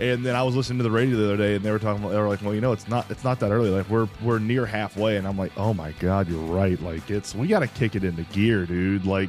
And 0.00 0.24
then 0.24 0.34
I 0.34 0.42
was 0.42 0.56
listening 0.56 0.78
to 0.78 0.84
the 0.84 0.90
radio 0.90 1.16
the 1.16 1.24
other 1.24 1.36
day, 1.36 1.54
and 1.54 1.64
they 1.64 1.70
were 1.70 1.78
talking. 1.78 2.02
They 2.08 2.16
were 2.16 2.26
like, 2.26 2.42
"Well, 2.42 2.54
you 2.54 2.62
know, 2.62 2.72
it's 2.72 2.88
not, 2.88 3.08
it's 3.10 3.22
not 3.22 3.38
that 3.40 3.52
early. 3.52 3.68
Like 3.68 3.88
we're 3.90 4.08
we're 4.22 4.38
near 4.38 4.64
halfway." 4.64 5.16
And 5.18 5.28
I'm 5.28 5.36
like, 5.36 5.52
"Oh 5.56 5.74
my 5.74 5.92
god, 6.00 6.28
you're 6.28 6.40
right. 6.40 6.80
Like 6.80 7.08
it's 7.10 7.34
we 7.34 7.46
got 7.46 7.60
to 7.60 7.68
kick 7.68 7.94
it 7.94 8.02
into 8.02 8.22
gear, 8.32 8.64
dude. 8.64 9.04
Like 9.04 9.28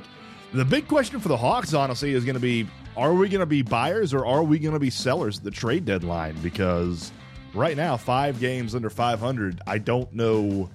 the 0.54 0.66
big 0.66 0.88
question 0.88 1.20
for 1.20 1.28
the 1.28 1.38
Hawks, 1.38 1.74
honestly, 1.74 2.14
is 2.14 2.26
going 2.26 2.36
to 2.36 2.42
be: 2.42 2.68
Are 2.96 3.14
we 3.14 3.30
going 3.30 3.40
to 3.40 3.46
be 3.46 3.62
buyers 3.62 4.14
or 4.14 4.26
are 4.26 4.44
we 4.44 4.60
going 4.60 4.74
to 4.74 4.80
be 4.80 4.90
sellers 4.90 5.40
at 5.40 5.44
the 5.44 5.52
trade 5.52 5.86
deadline? 5.86 6.36
Because 6.42 7.12
right 7.54 7.76
now, 7.76 7.98
five 7.98 8.40
games 8.40 8.76
under 8.76 8.90
500, 8.90 9.62
I 9.68 9.78
don't 9.78 10.12
know. 10.14 10.70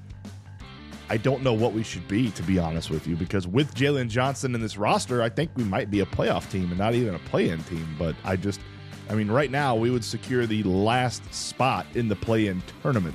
I 1.11 1.17
don't 1.17 1.43
know 1.43 1.55
what 1.55 1.73
we 1.73 1.83
should 1.83 2.07
be, 2.07 2.31
to 2.33 2.43
be 2.43 2.59
honest 2.59 2.91
with 2.91 3.07
you, 3.07 3.17
because 3.17 3.47
with 3.47 3.75
Jalen 3.75 4.11
Johnson 4.11 4.55
in 4.55 4.61
this 4.61 4.77
roster, 4.77 5.23
I 5.23 5.31
think 5.31 5.51
we 5.57 5.65
might 5.65 5.91
be 5.91 6.01
a 6.01 6.07
playoff 6.07 6.51
team 6.51 6.69
and 6.69 6.77
not 6.77 6.95
even 6.95 7.15
a 7.15 7.19
play-in 7.21 7.63
team. 7.65 7.97
But 7.99 8.15
I 8.25 8.37
just, 8.37 8.61
I 9.09 9.15
mean, 9.15 9.31
right 9.31 9.51
now 9.51 9.75
we 9.75 9.91
would 9.91 10.05
secure 10.05 10.45
the 10.45 10.63
last 10.65 11.33
spot 11.33 11.87
in 11.95 12.09
the 12.09 12.17
play-in 12.17 12.63
tournament. 12.83 13.15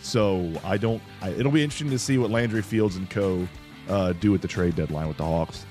So 0.00 0.50
I 0.64 0.78
don't. 0.78 1.02
I, 1.20 1.30
it'll 1.30 1.52
be 1.52 1.62
interesting 1.62 1.90
to 1.90 1.98
see 1.98 2.16
what 2.16 2.30
Landry 2.30 2.62
Fields 2.62 2.96
and 2.96 3.10
Co. 3.10 3.46
Uh, 3.88 4.12
do 4.14 4.34
at 4.34 4.42
the 4.42 4.48
trade 4.48 4.74
deadline 4.74 5.06
with 5.06 5.16
the 5.16 5.24
Hawks. 5.24 5.66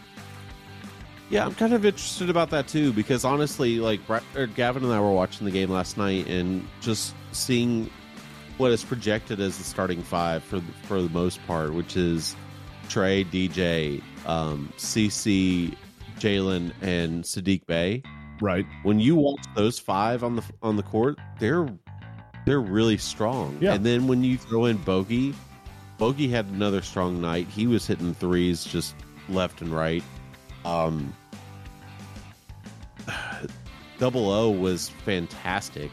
Yeah, 1.30 1.46
I'm 1.46 1.56
kind 1.56 1.74
of 1.74 1.86
interested 1.86 2.30
about 2.30 2.52
that 2.52 2.68
too 2.68 2.94
because 2.94 3.26
honestly, 3.26 3.80
like 3.80 4.06
Brett, 4.06 4.24
Gavin 4.56 4.84
and 4.84 4.94
I 4.94 5.00
were 5.00 5.12
watching 5.12 5.46
the 5.46 5.52
game 5.52 5.70
last 5.70 5.98
night 5.98 6.28
and 6.28 6.66
just 6.82 7.16
seeing 7.32 7.90
what 8.58 8.72
is 8.72 8.84
projected 8.84 9.40
as 9.40 9.58
the 9.58 9.64
starting 9.64 10.02
five 10.02 10.44
for 10.44 10.60
the, 10.60 10.72
for 10.84 11.02
the 11.02 11.10
most 11.10 11.46
part, 11.48 11.74
which 11.74 11.98
is 11.98 12.36
Trae, 12.88 13.26
DJ, 13.26 14.02
um, 14.28 14.72
CC, 14.78 15.76
Jalen, 16.20 16.72
and 16.82 17.24
Saddiq 17.24 17.66
Bey. 17.66 18.04
Right. 18.42 18.66
When 18.84 19.00
you 19.00 19.16
watch 19.16 19.44
those 19.56 19.80
five 19.80 20.24
on 20.24 20.36
the 20.36 20.44
on 20.62 20.76
the 20.76 20.84
court, 20.84 21.18
they're 21.40 21.68
they're 22.46 22.62
really 22.62 22.98
strong. 22.98 23.58
Yeah. 23.60 23.74
And 23.74 23.86
then 23.86 24.08
when 24.08 24.24
you 24.24 24.38
throw 24.38 24.66
in 24.66 24.78
Bogey, 24.78 25.34
Bogey 25.98 26.28
had 26.28 26.46
another 26.48 26.82
strong 26.82 27.20
night. 27.20 27.48
He 27.48 27.66
was 27.66 27.88
hitting 27.88 28.14
threes 28.14 28.64
just 28.64 28.96
left 29.30 29.62
and 29.62 29.74
right. 29.74 30.04
Um, 30.66 31.14
Double 34.00 34.30
O 34.30 34.50
was 34.50 34.90
fantastic. 34.90 35.92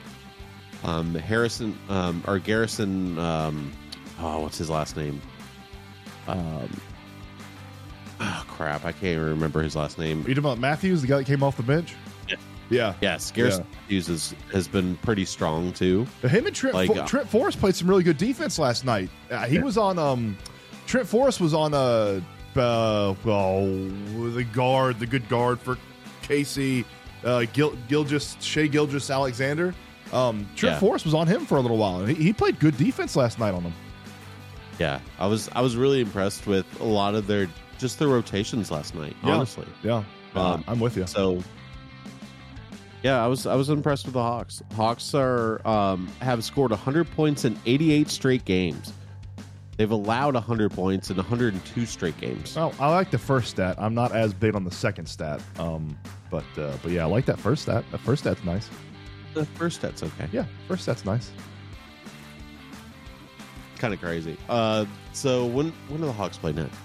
Um, 0.83 1.14
Harrison 1.14 1.79
um, 1.88 2.25
or 2.26 2.38
Garrison, 2.38 3.19
um, 3.19 3.71
oh, 4.19 4.41
what's 4.41 4.59
his 4.59 4.69
last 4.69 4.97
name? 4.97 5.21
Um, 6.26 6.81
oh 8.21 8.45
crap, 8.49 8.85
I 8.85 8.91
can't 8.93 9.05
even 9.05 9.29
remember 9.29 9.62
his 9.62 9.76
last 9.76 9.99
name. 9.99 10.19
Are 10.25 10.29
you 10.29 10.35
talking 10.35 10.38
about 10.38 10.59
Matthews, 10.59 11.02
the 11.02 11.09
guy 11.09 11.19
that 11.19 11.26
came 11.26 11.43
off 11.43 11.57
the 11.57 11.62
bench? 11.62 11.95
Yeah. 12.29 12.37
Yeah. 12.71 12.95
Yes, 13.00 13.31
Garrison 13.31 13.67
Matthews 13.83 14.09
is, 14.09 14.35
has 14.52 14.67
been 14.67 14.97
pretty 14.99 15.25
strong 15.25 15.73
too. 15.73 16.07
Him 16.23 16.47
and 16.47 16.57
Trent, 16.57 16.75
Like, 16.75 16.88
Fo- 16.88 17.00
uh, 17.00 17.07
Trent 17.07 17.29
Forrest 17.29 17.61
played 17.61 17.76
some 17.76 17.88
really 17.88 18.02
good 18.02 18.17
defense 18.19 18.59
last 18.59 18.85
night. 18.85 19.11
Uh, 19.31 19.45
he 19.47 19.59
was 19.61 19.76
on. 19.76 19.99
um 19.99 20.37
Trent 20.87 21.07
Forrest 21.07 21.41
was 21.41 21.55
on 21.55 21.75
a 21.75 22.21
uh, 22.56 23.14
oh, 23.26 23.88
the 24.30 24.44
guard, 24.44 24.99
the 24.99 25.06
good 25.06 25.28
guard 25.28 25.61
for 25.61 25.78
Casey 26.23 26.85
uh, 27.25 27.44
Gil, 27.52 27.76
Gilgeous 27.88 28.37
Shai 28.40 28.66
Gilgeous 28.66 29.11
Alexander. 29.11 29.75
Um, 30.12 30.47
Trent 30.56 30.75
Yeah. 30.75 30.78
Forrest 30.80 31.04
was 31.04 31.14
on 31.14 31.26
him 31.26 31.47
for 31.47 31.56
a 31.56 31.61
little 31.61 31.78
while, 31.78 32.00
and 32.00 32.09
he, 32.16 32.23
he 32.25 32.32
played 32.32 32.59
good 32.59 32.76
defense 32.76 33.16
last 33.16 33.38
night 33.38 33.54
on 33.54 33.62
him. 33.62 33.73
Yeah, 34.78 35.00
I 35.18 35.26
was 35.26 35.49
I 35.54 35.61
was 35.61 35.76
really 35.76 36.00
impressed 36.00 36.47
with 36.47 36.66
a 36.80 36.85
lot 36.85 37.14
of 37.14 37.26
their 37.26 37.49
just 37.78 37.99
their 37.99 38.09
rotations 38.09 38.71
last 38.71 38.94
night. 38.94 39.16
Yeah. 39.25 39.35
Honestly, 39.37 39.66
Yeah, 39.82 40.02
uh, 40.35 40.54
Um, 40.54 40.64
I'm 40.68 40.80
with 40.80 40.97
you. 40.97 41.06
so 41.06 41.42
yeah, 43.02 43.23
I 43.23 43.26
was 43.26 43.47
I 43.47 43.54
was 43.54 43.68
impressed 43.68 44.04
with 44.06 44.14
the 44.14 44.23
Hawks. 44.23 44.62
Hawks 44.76 45.14
are 45.14 45.66
um, 45.66 46.09
have 46.21 46.44
scored 46.44 46.71
100 46.71 47.11
points 47.12 47.44
in 47.44 47.59
88 47.66 48.09
straight 48.11 48.44
games. 48.44 48.92
They've 49.83 49.91
allowed 49.91 50.35
100 50.35 50.71
points 50.71 51.11
in 51.11 51.17
102 51.17 51.87
straight 51.87 52.17
games. 52.21 52.55
Well, 52.55 52.73
I 52.79 52.89
like 52.91 53.11
the 53.11 53.19
first 53.19 53.51
stat. 53.51 53.75
I'm 53.81 53.95
not 53.95 54.12
as 54.12 54.33
big 54.33 54.55
on 54.55 54.62
the 54.62 54.71
second 54.71 55.07
stat. 55.07 55.41
Um, 55.59 55.99
but 56.31 56.45
uh, 56.57 56.77
but 56.85 56.93
yeah, 56.93 57.03
I 57.03 57.07
like 57.07 57.25
that 57.25 57.41
first 57.41 57.62
stat. 57.62 57.85
That 57.91 57.99
first 57.99 58.23
stat's 58.23 58.45
nice. 58.45 58.71
The 59.35 59.45
first 59.45 59.79
stat's 59.79 60.05
okay. 60.05 60.29
Yeah, 60.31 60.45
first 60.69 60.85
stat's 60.85 61.05
nice. 61.05 61.33
kind 63.79 63.93
of 63.93 64.01
crazy. 64.01 64.37
Uh, 64.49 64.85
so 65.15 65.47
when 65.47 65.73
when 65.89 66.01
do 66.01 66.07
the 66.07 66.12
Hawks 66.12 66.39
play 66.39 66.53
next? 66.53 66.79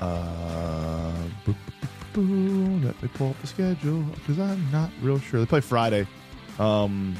Uh, 0.00 1.12
boo, 1.44 1.56
boo, 1.66 1.88
boo, 2.12 2.22
boo. 2.22 2.86
let 2.86 3.02
me 3.02 3.08
pull 3.14 3.30
up 3.30 3.40
the 3.40 3.48
schedule 3.48 4.02
because 4.14 4.38
I'm 4.38 4.70
not 4.70 4.92
real 5.02 5.18
sure. 5.18 5.40
They 5.40 5.46
play 5.46 5.60
Friday, 5.60 6.06
um, 6.60 7.16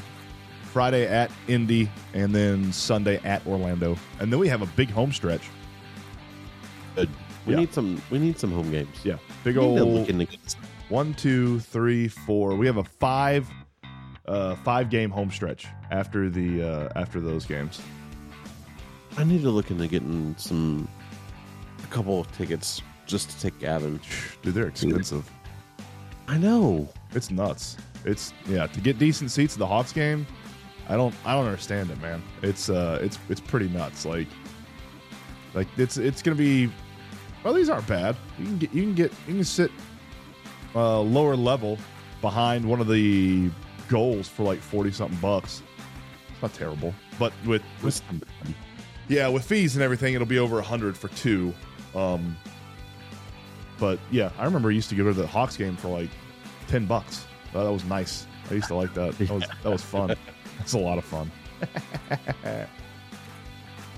Friday 0.69 1.07
at 1.07 1.31
Indy, 1.47 1.89
and 2.13 2.33
then 2.33 2.71
Sunday 2.71 3.19
at 3.23 3.45
Orlando, 3.47 3.97
and 4.19 4.31
then 4.31 4.39
we 4.39 4.47
have 4.47 4.61
a 4.61 4.67
big 4.67 4.89
home 4.89 5.11
stretch. 5.11 5.49
Good. 6.95 7.09
We 7.45 7.53
Yeah. 7.53 7.59
need 7.61 7.73
some 7.73 8.01
we 8.11 8.19
need 8.19 8.37
some 8.37 8.51
home 8.51 8.69
games. 8.69 8.95
Yeah, 9.03 9.17
big 9.43 9.55
We 9.57 9.61
old 9.63 10.07
one, 10.89 11.13
two, 11.13 11.59
three, 11.59 12.07
four. 12.07 12.55
We 12.55 12.65
have 12.67 12.77
a 12.77 12.83
five, 12.83 13.49
uh, 14.27 14.55
five 14.57 14.89
game 14.89 15.09
home 15.09 15.31
stretch 15.31 15.67
after 15.91 16.29
the 16.29 16.61
uh, 16.63 16.89
after 16.95 17.19
those 17.19 17.45
games. 17.45 17.81
I 19.17 19.23
need 19.23 19.41
to 19.43 19.49
look 19.49 19.71
into 19.71 19.87
getting 19.87 20.35
some 20.37 20.87
a 21.83 21.87
couple 21.87 22.19
of 22.21 22.31
tickets 22.37 22.81
just 23.05 23.29
to 23.31 23.39
take 23.41 23.57
Gavin. 23.59 23.99
Dude, 24.41 24.53
they're 24.53 24.67
expensive. 24.67 25.29
I 26.27 26.37
know. 26.37 26.87
It's 27.15 27.31
nuts. 27.31 27.77
It's 28.05 28.33
yeah 28.47 28.67
to 28.67 28.81
get 28.81 28.99
decent 28.99 29.31
seats 29.31 29.53
at 29.53 29.59
the 29.59 29.67
Hawks 29.67 29.91
game. 29.91 30.27
I 30.89 30.95
don't 30.95 31.13
I 31.23 31.35
don't 31.35 31.45
understand 31.45 31.91
it, 31.91 32.01
man. 32.01 32.21
It's 32.41 32.69
uh 32.69 32.99
it's 33.01 33.19
it's 33.29 33.39
pretty 33.39 33.69
nuts. 33.69 34.05
Like 34.05 34.27
like 35.53 35.67
it's 35.77 35.97
it's 35.97 36.21
gonna 36.21 36.35
be. 36.35 36.71
Well, 37.43 37.53
these 37.53 37.69
aren't 37.69 37.87
bad. 37.87 38.17
You 38.37 38.45
can 38.45 38.57
get 38.57 38.73
you 38.73 38.83
can 38.83 38.95
get 38.95 39.11
you 39.27 39.35
can 39.35 39.43
sit 39.43 39.71
uh, 40.75 40.99
lower 40.99 41.35
level 41.35 41.77
behind 42.21 42.65
one 42.65 42.81
of 42.81 42.87
the 42.87 43.49
goals 43.87 44.27
for 44.27 44.43
like 44.43 44.59
forty 44.59 44.91
something 44.91 45.17
bucks. 45.19 45.61
It's 46.31 46.41
not 46.41 46.53
terrible, 46.53 46.93
but 47.17 47.33
with 47.45 47.63
with 47.81 48.01
yeah 49.07 49.27
with 49.27 49.45
fees 49.45 49.75
and 49.75 49.83
everything, 49.83 50.15
it'll 50.15 50.27
be 50.27 50.39
over 50.39 50.59
a 50.59 50.63
hundred 50.63 50.97
for 50.97 51.07
two. 51.09 51.53
Um, 51.95 52.35
but 53.79 53.99
yeah, 54.11 54.31
I 54.37 54.43
remember 54.43 54.69
I 54.69 54.73
used 54.73 54.89
to 54.89 54.95
go 54.95 55.05
to 55.05 55.13
the 55.13 55.27
Hawks 55.27 55.55
game 55.55 55.77
for 55.77 55.87
like 55.87 56.09
ten 56.67 56.85
bucks. 56.85 57.25
That 57.53 57.63
was 57.63 57.85
nice. 57.85 58.27
I 58.51 58.55
used 58.55 58.67
to 58.67 58.75
like 58.75 58.93
that. 58.95 59.17
That 59.17 59.29
was 59.29 59.43
that 59.63 59.69
was 59.69 59.83
fun. 59.83 60.15
That's 60.59 60.73
a 60.73 60.77
lot 60.77 60.99
of 60.99 61.05
fun. 61.05 61.31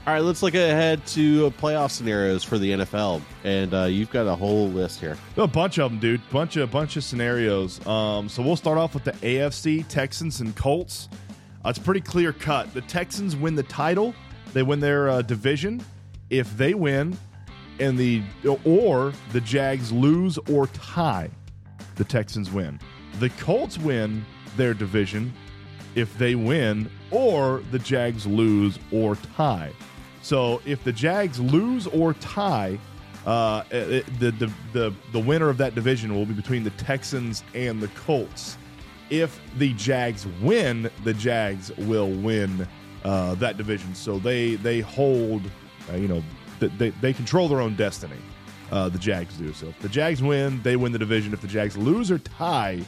All 0.07 0.13
right, 0.15 0.23
let's 0.23 0.41
look 0.41 0.55
ahead 0.55 1.05
to 1.07 1.45
uh, 1.45 1.49
playoff 1.51 1.91
scenarios 1.91 2.43
for 2.43 2.57
the 2.57 2.71
NFL, 2.71 3.21
and 3.43 3.71
uh, 3.71 3.83
you've 3.83 4.09
got 4.09 4.25
a 4.25 4.35
whole 4.35 4.67
list 4.69 4.99
here. 4.99 5.15
A 5.37 5.45
bunch 5.45 5.77
of 5.77 5.91
them, 5.91 5.99
dude. 5.99 6.27
Bunch 6.31 6.55
of 6.55 6.71
bunch 6.71 6.97
of 6.97 7.03
scenarios. 7.03 7.85
Um, 7.85 8.27
so 8.27 8.41
we'll 8.41 8.55
start 8.55 8.79
off 8.79 8.95
with 8.95 9.03
the 9.03 9.11
AFC 9.11 9.87
Texans 9.87 10.39
and 10.39 10.55
Colts. 10.55 11.07
Uh, 11.63 11.69
it's 11.69 11.77
pretty 11.77 12.01
clear 12.01 12.33
cut. 12.33 12.73
The 12.73 12.81
Texans 12.81 13.35
win 13.35 13.53
the 13.53 13.63
title. 13.63 14.15
They 14.53 14.63
win 14.63 14.79
their 14.79 15.07
uh, 15.07 15.21
division. 15.21 15.83
If 16.31 16.57
they 16.57 16.73
win, 16.73 17.15
and 17.79 17.95
the 17.95 18.23
or 18.65 19.13
the 19.33 19.41
Jags 19.41 19.91
lose 19.91 20.39
or 20.49 20.65
tie, 20.67 21.29
the 21.95 22.03
Texans 22.03 22.49
win. 22.51 22.79
The 23.19 23.29
Colts 23.29 23.77
win 23.77 24.25
their 24.57 24.73
division 24.73 25.31
if 25.95 26.17
they 26.17 26.35
win 26.35 26.89
or 27.11 27.61
the 27.71 27.79
Jags 27.79 28.25
lose 28.25 28.79
or 28.91 29.15
tie. 29.35 29.71
So 30.21 30.61
if 30.65 30.83
the 30.83 30.91
Jags 30.91 31.39
lose 31.39 31.87
or 31.87 32.13
tie, 32.13 32.79
uh, 33.25 33.63
it, 33.69 34.19
the, 34.19 34.31
the 34.31 34.51
the 34.73 34.93
the 35.11 35.19
winner 35.19 35.49
of 35.49 35.57
that 35.57 35.75
division 35.75 36.15
will 36.15 36.25
be 36.25 36.33
between 36.33 36.63
the 36.63 36.71
Texans 36.71 37.43
and 37.53 37.81
the 37.81 37.87
Colts. 37.89 38.57
If 39.09 39.39
the 39.57 39.73
Jags 39.73 40.25
win, 40.41 40.89
the 41.03 41.13
Jags 41.13 41.71
will 41.77 42.09
win 42.09 42.67
uh, 43.03 43.35
that 43.35 43.57
division. 43.57 43.93
So 43.93 44.17
they 44.19 44.55
they 44.55 44.79
hold, 44.79 45.43
uh, 45.91 45.97
you 45.97 46.07
know, 46.07 46.23
they 46.59 46.89
they 46.89 47.13
control 47.13 47.47
their 47.47 47.61
own 47.61 47.75
destiny. 47.75 48.17
Uh, 48.71 48.87
the 48.87 48.97
Jags 48.99 49.35
do. 49.35 49.51
So 49.53 49.67
if 49.67 49.79
the 49.79 49.89
Jags 49.89 50.23
win, 50.23 50.61
they 50.63 50.77
win 50.77 50.91
the 50.91 50.99
division. 50.99 51.33
If 51.33 51.41
the 51.41 51.47
Jags 51.47 51.75
lose 51.75 52.09
or 52.09 52.19
tie, 52.19 52.81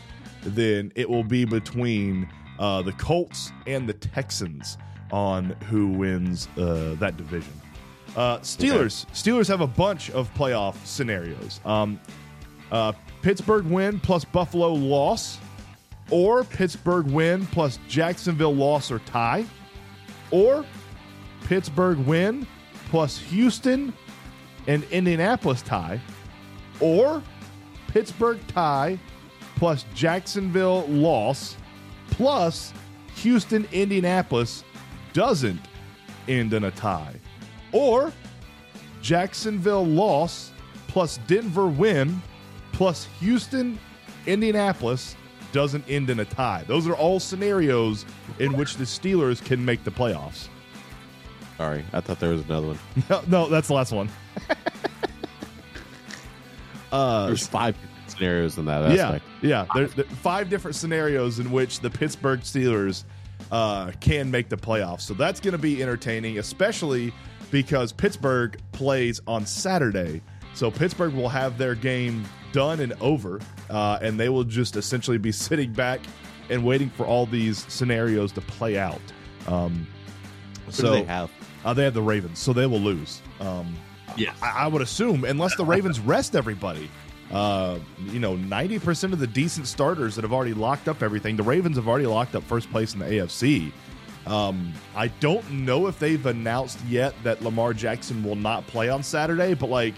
then 0.44 0.92
it 0.96 1.10
will 1.10 1.26
be 1.26 1.46
between 1.46 2.28
uh, 2.60 2.82
the 2.82 2.94
Colts 2.94 3.52
and 3.68 3.88
the 3.88 3.94
Texans 3.94 4.78
on 5.12 5.52
who 5.70 5.88
wins 5.90 6.48
uh, 6.58 6.96
that 7.00 7.18
division. 7.18 7.54
Uh, 8.16 8.40
Steelers. 8.40 9.06
Steelers 9.12 9.48
have 9.48 9.62
a 9.62 9.68
bunch 9.68 10.12
of 10.12 10.34
playoff 10.34 10.76
scenarios. 10.86 11.60
Um, 11.66 12.00
uh, 12.72 12.94
Pittsburgh 13.22 13.66
win 13.66 14.00
plus 14.00 14.26
Buffalo 14.26 14.74
loss, 14.74 15.40
or 16.10 16.44
Pittsburgh 16.44 17.08
win 17.08 17.46
plus 17.48 17.80
Jacksonville 17.88 18.56
loss 18.56 18.92
or 18.92 19.00
tie, 19.00 19.46
or 20.32 20.66
Pittsburgh 21.46 21.98
win 22.00 22.48
plus 22.90 23.18
Houston 23.18 23.94
and 24.68 24.84
Indianapolis 24.86 25.62
tie, 25.62 26.00
or 26.80 27.24
Pittsburgh 27.88 28.40
tie 28.48 29.00
plus 29.56 29.86
Jacksonville 29.96 30.86
loss 30.88 31.56
plus 32.14 32.74
Houston 33.16 33.68
Indianapolis 33.72 34.64
doesn't 35.14 35.60
end 36.28 36.54
in 36.54 36.64
a 36.66 36.72
tie, 36.72 37.16
or 37.72 38.12
Jacksonville 39.02 39.86
loss 39.86 40.52
plus 40.88 41.18
Denver 41.28 41.68
win 41.68 42.22
plus 42.72 43.06
Houston 43.20 43.78
Indianapolis 44.26 45.16
doesn't 45.52 45.84
end 45.90 46.10
in 46.10 46.20
a 46.20 46.26
tie. 46.26 46.64
Those 46.68 46.88
are 46.88 46.94
all 46.96 47.20
scenarios 47.20 48.06
in 48.40 48.56
which 48.58 48.78
the 48.78 48.84
Steelers 48.86 49.44
can 49.44 49.64
make 49.64 49.84
the 49.84 49.92
playoffs. 49.92 50.48
Sorry, 51.58 51.84
I 51.94 52.00
thought 52.02 52.20
there 52.20 52.32
was 52.32 52.42
another 52.46 52.68
one. 52.68 52.80
No, 53.10 53.22
no 53.28 53.50
that's 53.50 53.68
the 53.68 53.74
last 53.74 53.92
one. 53.92 54.10
uh, 56.92 57.28
There's 57.28 57.48
five 57.48 57.76
scenarios 58.08 58.58
in 58.58 58.66
that 58.66 58.92
yeah, 58.92 59.06
aspect. 59.06 59.26
yeah. 59.42 59.66
There, 59.74 59.88
there 59.88 60.06
five 60.06 60.50
different 60.50 60.76
scenarios 60.76 61.40
in 61.40 61.52
which 61.52 61.80
the 61.80 61.90
Pittsburgh 61.90 62.42
Steelers 62.42 63.04
uh, 63.52 63.92
can 64.00 64.30
make 64.30 64.50
the 64.50 64.58
playoffs. 64.58 65.02
So 65.02 65.14
that's 65.14 65.40
going 65.40 65.54
to 65.54 65.58
be 65.58 65.82
entertaining, 65.82 66.40
especially 66.40 67.14
because 67.52 67.92
Pittsburgh 67.92 68.60
plays 68.72 69.22
on 69.28 69.46
Saturday. 69.46 70.22
So 70.54 70.70
Pittsburgh 70.70 71.14
will 71.14 71.30
have 71.30 71.58
their 71.58 71.76
game 71.76 72.26
done 72.52 72.80
and 72.80 72.94
over, 73.02 73.40
uh, 73.70 74.00
and 74.02 74.20
they 74.20 74.30
will 74.30 74.44
just 74.44 74.76
essentially 74.76 75.18
be 75.18 75.32
sitting 75.32 75.74
back 75.74 76.00
and 76.50 76.64
waiting 76.64 76.90
for 76.90 77.06
all 77.06 77.26
these 77.26 77.66
scenarios 77.72 78.32
to 78.34 78.42
play 78.42 78.78
out. 78.78 79.02
Um, 79.48 79.88
Who 80.66 80.72
so 80.72 80.84
do 80.84 80.92
they 80.92 81.04
have? 81.04 81.32
Uh, 81.66 81.74
they 81.74 81.84
have 81.84 81.94
the 81.94 82.02
Ravens, 82.02 82.40
so 82.40 82.54
they 82.54 82.66
will 82.66 82.80
lose. 82.80 83.22
Um, 83.40 83.76
Yes. 84.18 84.38
I, 84.42 84.64
I 84.64 84.68
would 84.68 84.82
assume, 84.82 85.26
unless 85.26 85.56
the 85.56 85.66
Ravens 85.66 86.00
rest 86.00 86.36
everybody. 86.36 86.90
Uh, 87.34 87.80
you 88.06 88.20
know, 88.20 88.36
ninety 88.36 88.78
percent 88.78 89.12
of 89.12 89.20
the 89.20 89.28
decent 89.28 89.68
starters 89.68 90.16
that 90.16 90.22
have 90.22 90.32
already 90.32 90.54
locked 90.54 90.88
up 90.88 91.02
everything. 91.02 91.36
The 91.36 91.44
Ravens 91.44 91.76
have 91.78 91.88
already 91.88 92.06
locked 92.06 92.36
up 92.36 92.44
first 92.44 92.70
place 92.72 92.94
in 92.94 93.00
the 93.00 93.06
AFC. 93.06 93.72
Um, 94.26 94.72
I 94.96 95.08
don't 95.08 95.50
know 95.52 95.88
if 95.88 96.00
they've 96.00 96.26
announced 96.26 96.80
yet 96.86 97.14
that 97.24 97.42
Lamar 97.42 97.74
Jackson 97.74 98.24
will 98.24 98.36
not 98.36 98.66
play 98.68 98.90
on 98.90 99.04
Saturday, 99.04 99.54
but 99.54 99.70
like, 99.70 99.96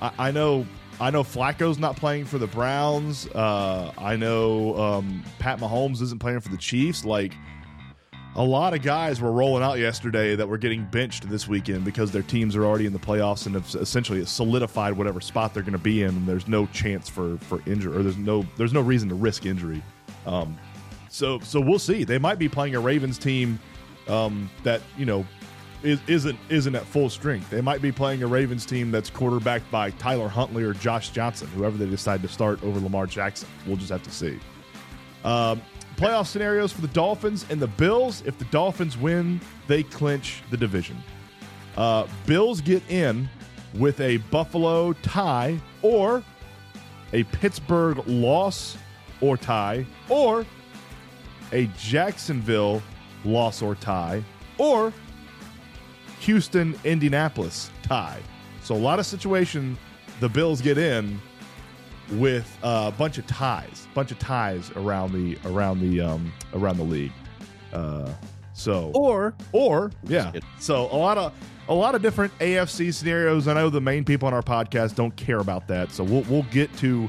I, 0.00 0.12
I 0.18 0.30
know, 0.30 0.66
I 1.00 1.10
know 1.10 1.24
Flacco's 1.24 1.78
not 1.78 1.96
playing 1.96 2.26
for 2.26 2.38
the 2.38 2.46
Browns. 2.46 3.26
Uh, 3.28 3.92
I 3.98 4.16
know 4.16 4.76
um, 4.76 5.24
Pat 5.38 5.58
Mahomes 5.58 6.00
isn't 6.02 6.20
playing 6.20 6.40
for 6.40 6.50
the 6.50 6.56
Chiefs. 6.56 7.04
Like, 7.04 7.34
a 8.36 8.42
lot 8.42 8.74
of 8.74 8.82
guys 8.82 9.20
were 9.20 9.30
rolling 9.30 9.62
out 9.62 9.78
yesterday 9.78 10.34
that 10.34 10.48
were 10.48 10.58
getting 10.58 10.84
benched 10.84 11.28
this 11.28 11.46
weekend 11.46 11.84
because 11.84 12.10
their 12.10 12.22
teams 12.22 12.56
are 12.56 12.64
already 12.64 12.86
in 12.86 12.92
the 12.92 12.98
playoffs 12.98 13.46
and 13.46 13.54
have 13.54 13.72
essentially 13.80 14.24
solidified 14.24 14.92
whatever 14.94 15.20
spot 15.20 15.54
they're 15.54 15.62
going 15.62 15.72
to 15.72 15.78
be 15.78 16.02
in. 16.02 16.10
And 16.10 16.26
there's 16.26 16.48
no 16.48 16.66
chance 16.66 17.08
for 17.08 17.38
for 17.38 17.62
injury, 17.66 17.96
or 17.96 18.02
there's 18.02 18.16
no 18.16 18.44
there's 18.56 18.72
no 18.72 18.80
reason 18.80 19.08
to 19.10 19.14
risk 19.14 19.46
injury. 19.46 19.82
Um, 20.26 20.58
so 21.08 21.38
so 21.40 21.60
we'll 21.60 21.78
see. 21.78 22.04
They 22.04 22.18
might 22.18 22.38
be 22.38 22.48
playing 22.48 22.74
a 22.74 22.80
Ravens 22.80 23.18
team 23.18 23.60
um, 24.08 24.50
that 24.64 24.80
you 24.98 25.06
know 25.06 25.24
is, 25.84 26.00
isn't 26.08 26.38
isn't 26.48 26.74
at 26.74 26.84
full 26.84 27.08
strength. 27.08 27.50
They 27.50 27.60
might 27.60 27.82
be 27.82 27.92
playing 27.92 28.24
a 28.24 28.26
Ravens 28.26 28.66
team 28.66 28.90
that's 28.90 29.10
quarterbacked 29.10 29.70
by 29.70 29.90
Tyler 29.90 30.28
Huntley 30.28 30.64
or 30.64 30.72
Josh 30.74 31.10
Johnson, 31.10 31.46
whoever 31.48 31.76
they 31.76 31.86
decide 31.86 32.20
to 32.22 32.28
start 32.28 32.62
over 32.64 32.80
Lamar 32.80 33.06
Jackson. 33.06 33.48
We'll 33.64 33.76
just 33.76 33.90
have 33.90 34.02
to 34.02 34.10
see. 34.10 34.40
Um, 35.24 35.62
playoff 35.96 36.26
scenarios 36.26 36.72
for 36.72 36.80
the 36.80 36.88
Dolphins 36.88 37.46
and 37.50 37.60
the 37.60 37.66
Bills. 37.66 38.22
If 38.26 38.38
the 38.38 38.44
Dolphins 38.46 38.96
win, 38.96 39.40
they 39.66 39.82
clinch 39.82 40.42
the 40.50 40.56
division. 40.56 41.02
Uh, 41.76 42.06
Bills 42.26 42.60
get 42.60 42.88
in 42.90 43.28
with 43.74 44.00
a 44.00 44.18
Buffalo 44.30 44.92
tie 44.92 45.60
or 45.82 46.22
a 47.12 47.24
Pittsburgh 47.24 48.06
loss 48.06 48.76
or 49.20 49.36
tie 49.36 49.86
or 50.08 50.44
a 51.52 51.66
Jacksonville 51.78 52.82
loss 53.24 53.62
or 53.62 53.74
tie 53.74 54.22
or 54.58 54.92
Houston 56.20 56.78
Indianapolis 56.84 57.70
tie. 57.82 58.20
So 58.62 58.74
a 58.74 58.76
lot 58.76 58.98
of 58.98 59.06
situation 59.06 59.76
the 60.20 60.28
Bills 60.28 60.60
get 60.60 60.78
in 60.78 61.20
with 62.12 62.58
a 62.62 62.92
bunch 62.92 63.18
of 63.18 63.26
ties, 63.26 63.86
a 63.90 63.94
bunch 63.94 64.10
of 64.10 64.18
ties 64.18 64.70
around 64.72 65.12
the 65.12 65.38
around 65.48 65.80
the 65.80 66.00
um 66.00 66.32
around 66.52 66.76
the 66.76 66.84
league. 66.84 67.12
Uh 67.72 68.10
so 68.52 68.92
Or 68.94 69.34
or 69.52 69.90
yeah. 70.04 70.32
So 70.58 70.88
a 70.92 70.96
lot 70.96 71.18
of 71.18 71.32
a 71.68 71.74
lot 71.74 71.94
of 71.94 72.02
different 72.02 72.36
AFC 72.38 72.92
scenarios. 72.92 73.48
I 73.48 73.54
know 73.54 73.70
the 73.70 73.80
main 73.80 74.04
people 74.04 74.28
on 74.28 74.34
our 74.34 74.42
podcast 74.42 74.94
don't 74.94 75.14
care 75.16 75.38
about 75.38 75.66
that. 75.68 75.90
So 75.90 76.04
we'll 76.04 76.22
we'll 76.22 76.46
get 76.50 76.74
to 76.78 77.08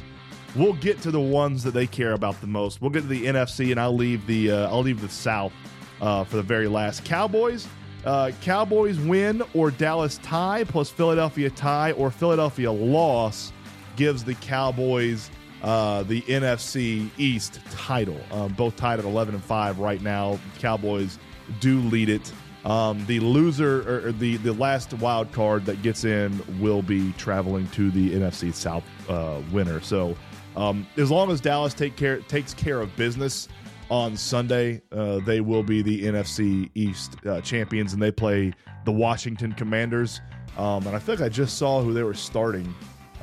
we'll 0.56 0.74
get 0.74 1.02
to 1.02 1.12
the 1.12 1.20
ones 1.20 1.64
that 1.64 1.74
they 1.74 1.88
care 1.88 2.14
about 2.14 2.40
the 2.42 2.48
most. 2.48 2.82
We'll 2.82 2.92
get 2.92 3.02
to 3.02 3.08
the 3.08 3.26
NFC 3.26 3.72
and 3.72 3.80
I'll 3.80 3.96
leave 3.96 4.26
the 4.28 4.52
uh, 4.52 4.70
I'll 4.70 4.82
leave 4.82 5.02
the 5.02 5.10
South 5.10 5.54
uh, 6.02 6.24
for 6.24 6.38
the 6.38 6.44
very 6.44 6.68
last. 6.68 7.06
Cowboys 7.06 7.68
uh, 8.06 8.32
Cowboys 8.42 9.00
win 9.00 9.42
or 9.54 9.72
Dallas 9.72 10.20
tie 10.22 10.64
plus 10.64 10.90
Philadelphia 10.90 11.50
tie 11.50 11.92
or 11.94 12.12
Philadelphia 12.12 12.72
loss 12.72 13.52
gives 13.96 14.24
the 14.24 14.36
Cowboys 14.36 15.30
uh, 15.62 16.04
the 16.04 16.22
NFC 16.24 17.10
East 17.18 17.60
title. 17.72 18.20
Um, 18.32 18.54
both 18.54 18.76
tied 18.76 19.00
at 19.00 19.06
11 19.06 19.34
and 19.34 19.44
5 19.44 19.80
right 19.80 20.02
now. 20.02 20.40
Cowboys 20.60 21.18
do 21.60 21.80
lead 21.82 22.10
it. 22.10 22.32
Um, 22.66 23.06
the 23.06 23.20
loser 23.20 24.08
or, 24.08 24.12
the 24.12 24.38
the 24.38 24.54
last 24.54 24.94
wild 24.96 25.32
card 25.32 25.66
that 25.66 25.84
gets 25.84 26.04
in 26.04 26.42
will 26.60 26.82
be 26.82 27.12
traveling 27.14 27.68
to 27.70 27.92
the 27.92 28.14
NFC 28.14 28.52
South 28.54 28.84
uh, 29.08 29.40
winner. 29.52 29.80
So 29.82 30.16
um, 30.56 30.88
as 30.98 31.12
long 31.12 31.30
as 31.30 31.40
Dallas 31.40 31.76
take 31.76 31.96
care 31.96 32.20
takes 32.22 32.56
care 32.56 32.82
of 32.82 32.96
business 32.96 33.48
on 33.92 34.18
Sunday, 34.18 34.82
uh, 34.92 35.20
they 35.20 35.42
will 35.42 35.62
be 35.62 35.84
the 35.84 36.06
NFC 36.06 36.72
East 36.74 37.18
uh, 37.28 37.40
champions, 37.42 37.94
and 37.94 38.02
they 38.02 38.12
play 38.12 38.52
the 38.84 38.92
Washington 38.92 39.52
Commanders. 39.52 40.22
Um, 40.58 40.88
and 40.88 40.96
I 40.96 41.00
think 41.00 41.22
I 41.22 41.30
just 41.30 41.58
saw 41.60 41.84
who 41.84 41.94
they 41.94 42.04
were 42.04 42.14
starting. 42.16 42.74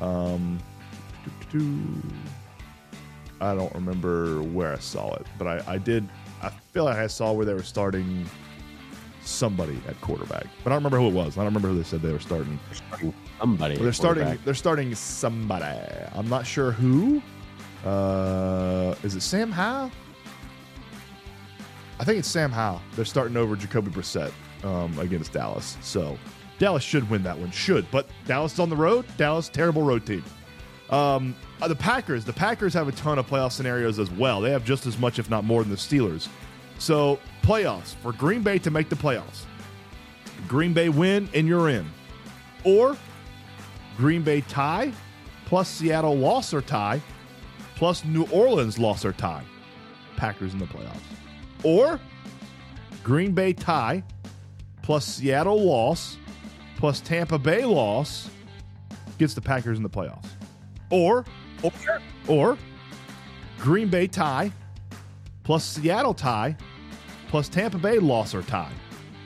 Um, 0.03 0.59
I 3.39 3.55
don't 3.55 3.73
remember 3.73 4.41
where 4.41 4.73
I 4.73 4.79
saw 4.79 5.13
it, 5.15 5.27
but 5.37 5.47
I, 5.47 5.73
I 5.73 5.77
did. 5.77 6.07
I 6.41 6.49
feel 6.49 6.85
like 6.85 6.97
I 6.97 7.07
saw 7.07 7.31
where 7.31 7.45
they 7.45 7.53
were 7.53 7.63
starting 7.63 8.25
somebody 9.23 9.79
at 9.87 9.99
quarterback, 10.01 10.47
but 10.63 10.71
I 10.71 10.75
don't 10.75 10.83
remember 10.83 10.97
who 10.97 11.07
it 11.07 11.13
was. 11.13 11.37
I 11.37 11.43
don't 11.43 11.53
remember 11.53 11.69
who 11.69 11.77
they 11.77 11.83
said 11.83 12.01
they 12.01 12.11
were 12.11 12.19
starting. 12.19 12.59
somebody. 13.39 13.77
They're 13.77 13.93
starting. 13.93 14.37
They're 14.43 14.53
starting 14.53 14.93
somebody. 14.95 15.65
I'm 16.13 16.27
not 16.27 16.45
sure 16.45 16.71
who. 16.71 17.21
Uh, 17.85 18.95
is 19.03 19.15
it 19.15 19.21
Sam 19.21 19.51
Howell? 19.51 19.91
I 21.99 22.03
think 22.03 22.19
it's 22.19 22.27
Sam 22.27 22.51
Howell. 22.51 22.81
They're 22.95 23.05
starting 23.05 23.37
over 23.37 23.55
Jacoby 23.55 23.91
Brissett 23.91 24.31
um, 24.63 24.97
against 24.99 25.33
Dallas. 25.33 25.77
So 25.81 26.17
Dallas 26.59 26.83
should 26.83 27.09
win 27.09 27.23
that 27.23 27.37
one. 27.37 27.51
Should, 27.51 27.89
but 27.91 28.07
Dallas 28.25 28.53
is 28.53 28.59
on 28.59 28.69
the 28.69 28.75
road. 28.75 29.05
Dallas 29.17 29.49
terrible 29.49 29.81
road 29.81 30.05
team. 30.05 30.23
Um, 30.89 31.35
uh, 31.61 31.67
the 31.67 31.75
Packers. 31.75 32.25
The 32.25 32.33
Packers 32.33 32.73
have 32.73 32.87
a 32.87 32.91
ton 32.91 33.17
of 33.17 33.27
playoff 33.27 33.51
scenarios 33.51 33.99
as 33.99 34.11
well. 34.11 34.41
They 34.41 34.51
have 34.51 34.63
just 34.63 34.85
as 34.85 34.97
much, 34.97 35.17
if 35.17 35.29
not 35.29 35.43
more, 35.43 35.63
than 35.63 35.71
the 35.71 35.77
Steelers. 35.77 36.27
So 36.77 37.19
playoffs 37.41 37.95
for 37.95 38.13
Green 38.13 38.43
Bay 38.43 38.59
to 38.59 38.71
make 38.71 38.89
the 38.89 38.95
playoffs. 38.95 39.45
Green 40.47 40.73
Bay 40.73 40.89
win 40.89 41.29
and 41.33 41.47
you're 41.47 41.69
in, 41.69 41.89
or 42.63 42.97
Green 43.97 44.21
Bay 44.23 44.41
tie 44.41 44.91
plus 45.45 45.69
Seattle 45.69 46.17
loss 46.17 46.53
or 46.53 46.61
tie 46.61 47.01
plus 47.75 48.03
New 48.05 48.25
Orleans 48.25 48.77
loss 48.77 49.05
or 49.05 49.13
tie. 49.13 49.43
Packers 50.15 50.53
in 50.53 50.59
the 50.59 50.65
playoffs. 50.65 50.99
Or 51.63 51.99
Green 53.03 53.33
Bay 53.33 53.53
tie 53.53 54.03
plus 54.81 55.05
Seattle 55.05 55.63
loss 55.63 56.17
plus 56.83 56.99
Tampa 56.99 57.39
Bay 57.39 57.63
loss 57.63 58.29
gets 59.17 59.33
the 59.33 59.39
Packers 59.39 59.77
in 59.77 59.83
the 59.83 59.89
playoffs. 59.89 60.27
Or 60.89 61.23
oh, 61.63 61.71
or, 61.87 62.01
or 62.27 62.57
Green 63.57 63.87
Bay 63.87 64.05
tie 64.05 64.51
plus 65.43 65.63
Seattle 65.63 66.13
tie 66.13 66.57
plus 67.29 67.47
Tampa 67.47 67.77
Bay 67.77 67.99
loss 67.99 68.35
or 68.35 68.41
tie 68.41 68.73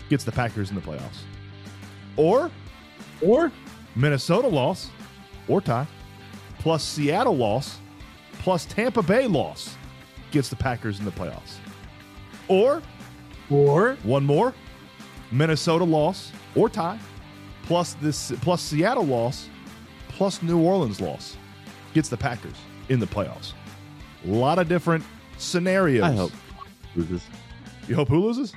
gets 0.07 0.23
the 0.23 0.31
Packers 0.31 0.69
in 0.69 0.75
the 0.75 0.81
playoffs. 0.81 1.21
Or 2.15 2.51
or 3.23 3.51
Minnesota 3.95 4.47
loss 4.47 4.91
or 5.47 5.59
tie 5.59 5.87
plus 6.59 6.83
Seattle 6.83 7.37
loss 7.37 7.79
plus 8.33 8.65
Tampa 8.65 9.01
Bay 9.01 9.25
loss 9.25 9.75
gets 10.29 10.47
the 10.49 10.55
Packers 10.55 10.99
in 10.99 11.05
the 11.05 11.11
playoffs. 11.11 11.55
Or 12.49 12.83
Or 13.49 13.97
one 14.03 14.25
more 14.27 14.53
Minnesota 15.31 15.85
loss 15.85 16.31
or 16.53 16.69
tie 16.69 16.99
plus 17.67 17.93
this 17.95 18.31
plus 18.41 18.61
Seattle 18.61 19.05
loss 19.05 19.49
plus 20.07 20.41
New 20.41 20.59
Orleans 20.59 21.01
loss 21.01 21.37
gets 21.93 22.09
the 22.09 22.17
Packers 22.17 22.55
in 22.89 22.99
the 22.99 23.05
playoffs. 23.05 23.53
A 24.25 24.29
lot 24.29 24.57
of 24.57 24.67
different 24.67 25.03
scenarios. 25.37 26.03
I 26.03 26.13
hope 26.13 26.31
loses. 26.95 27.21
You 27.87 27.95
hope 27.95 28.07
who 28.07 28.19
loses? 28.19 28.53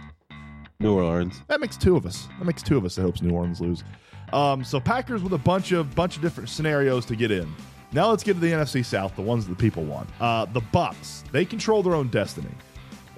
New 0.78 0.94
Orleans. 0.94 1.42
That 1.48 1.60
makes 1.60 1.76
two 1.76 1.96
of 1.96 2.06
us. 2.06 2.28
That 2.38 2.44
makes 2.44 2.62
two 2.62 2.76
of 2.78 2.84
us 2.84 2.94
that 2.94 3.02
hopes 3.02 3.20
New 3.20 3.34
Orleans 3.34 3.60
lose. 3.60 3.84
Um, 4.32 4.64
so 4.64 4.78
Packers 4.80 5.22
with 5.22 5.32
a 5.32 5.38
bunch 5.38 5.72
of 5.72 5.94
bunch 5.94 6.16
of 6.16 6.22
different 6.22 6.48
scenarios 6.48 7.04
to 7.06 7.16
get 7.16 7.30
in. 7.30 7.52
Now 7.92 8.10
let's 8.10 8.22
get 8.22 8.34
to 8.34 8.40
the 8.40 8.52
NFC 8.52 8.84
South, 8.84 9.16
the 9.16 9.22
ones 9.22 9.46
that 9.46 9.50
the 9.50 9.60
people 9.60 9.82
want. 9.82 10.08
Uh, 10.20 10.44
the 10.44 10.60
Bucs, 10.60 11.28
they 11.32 11.44
control 11.44 11.82
their 11.82 11.94
own 11.94 12.08
destiny. 12.08 12.54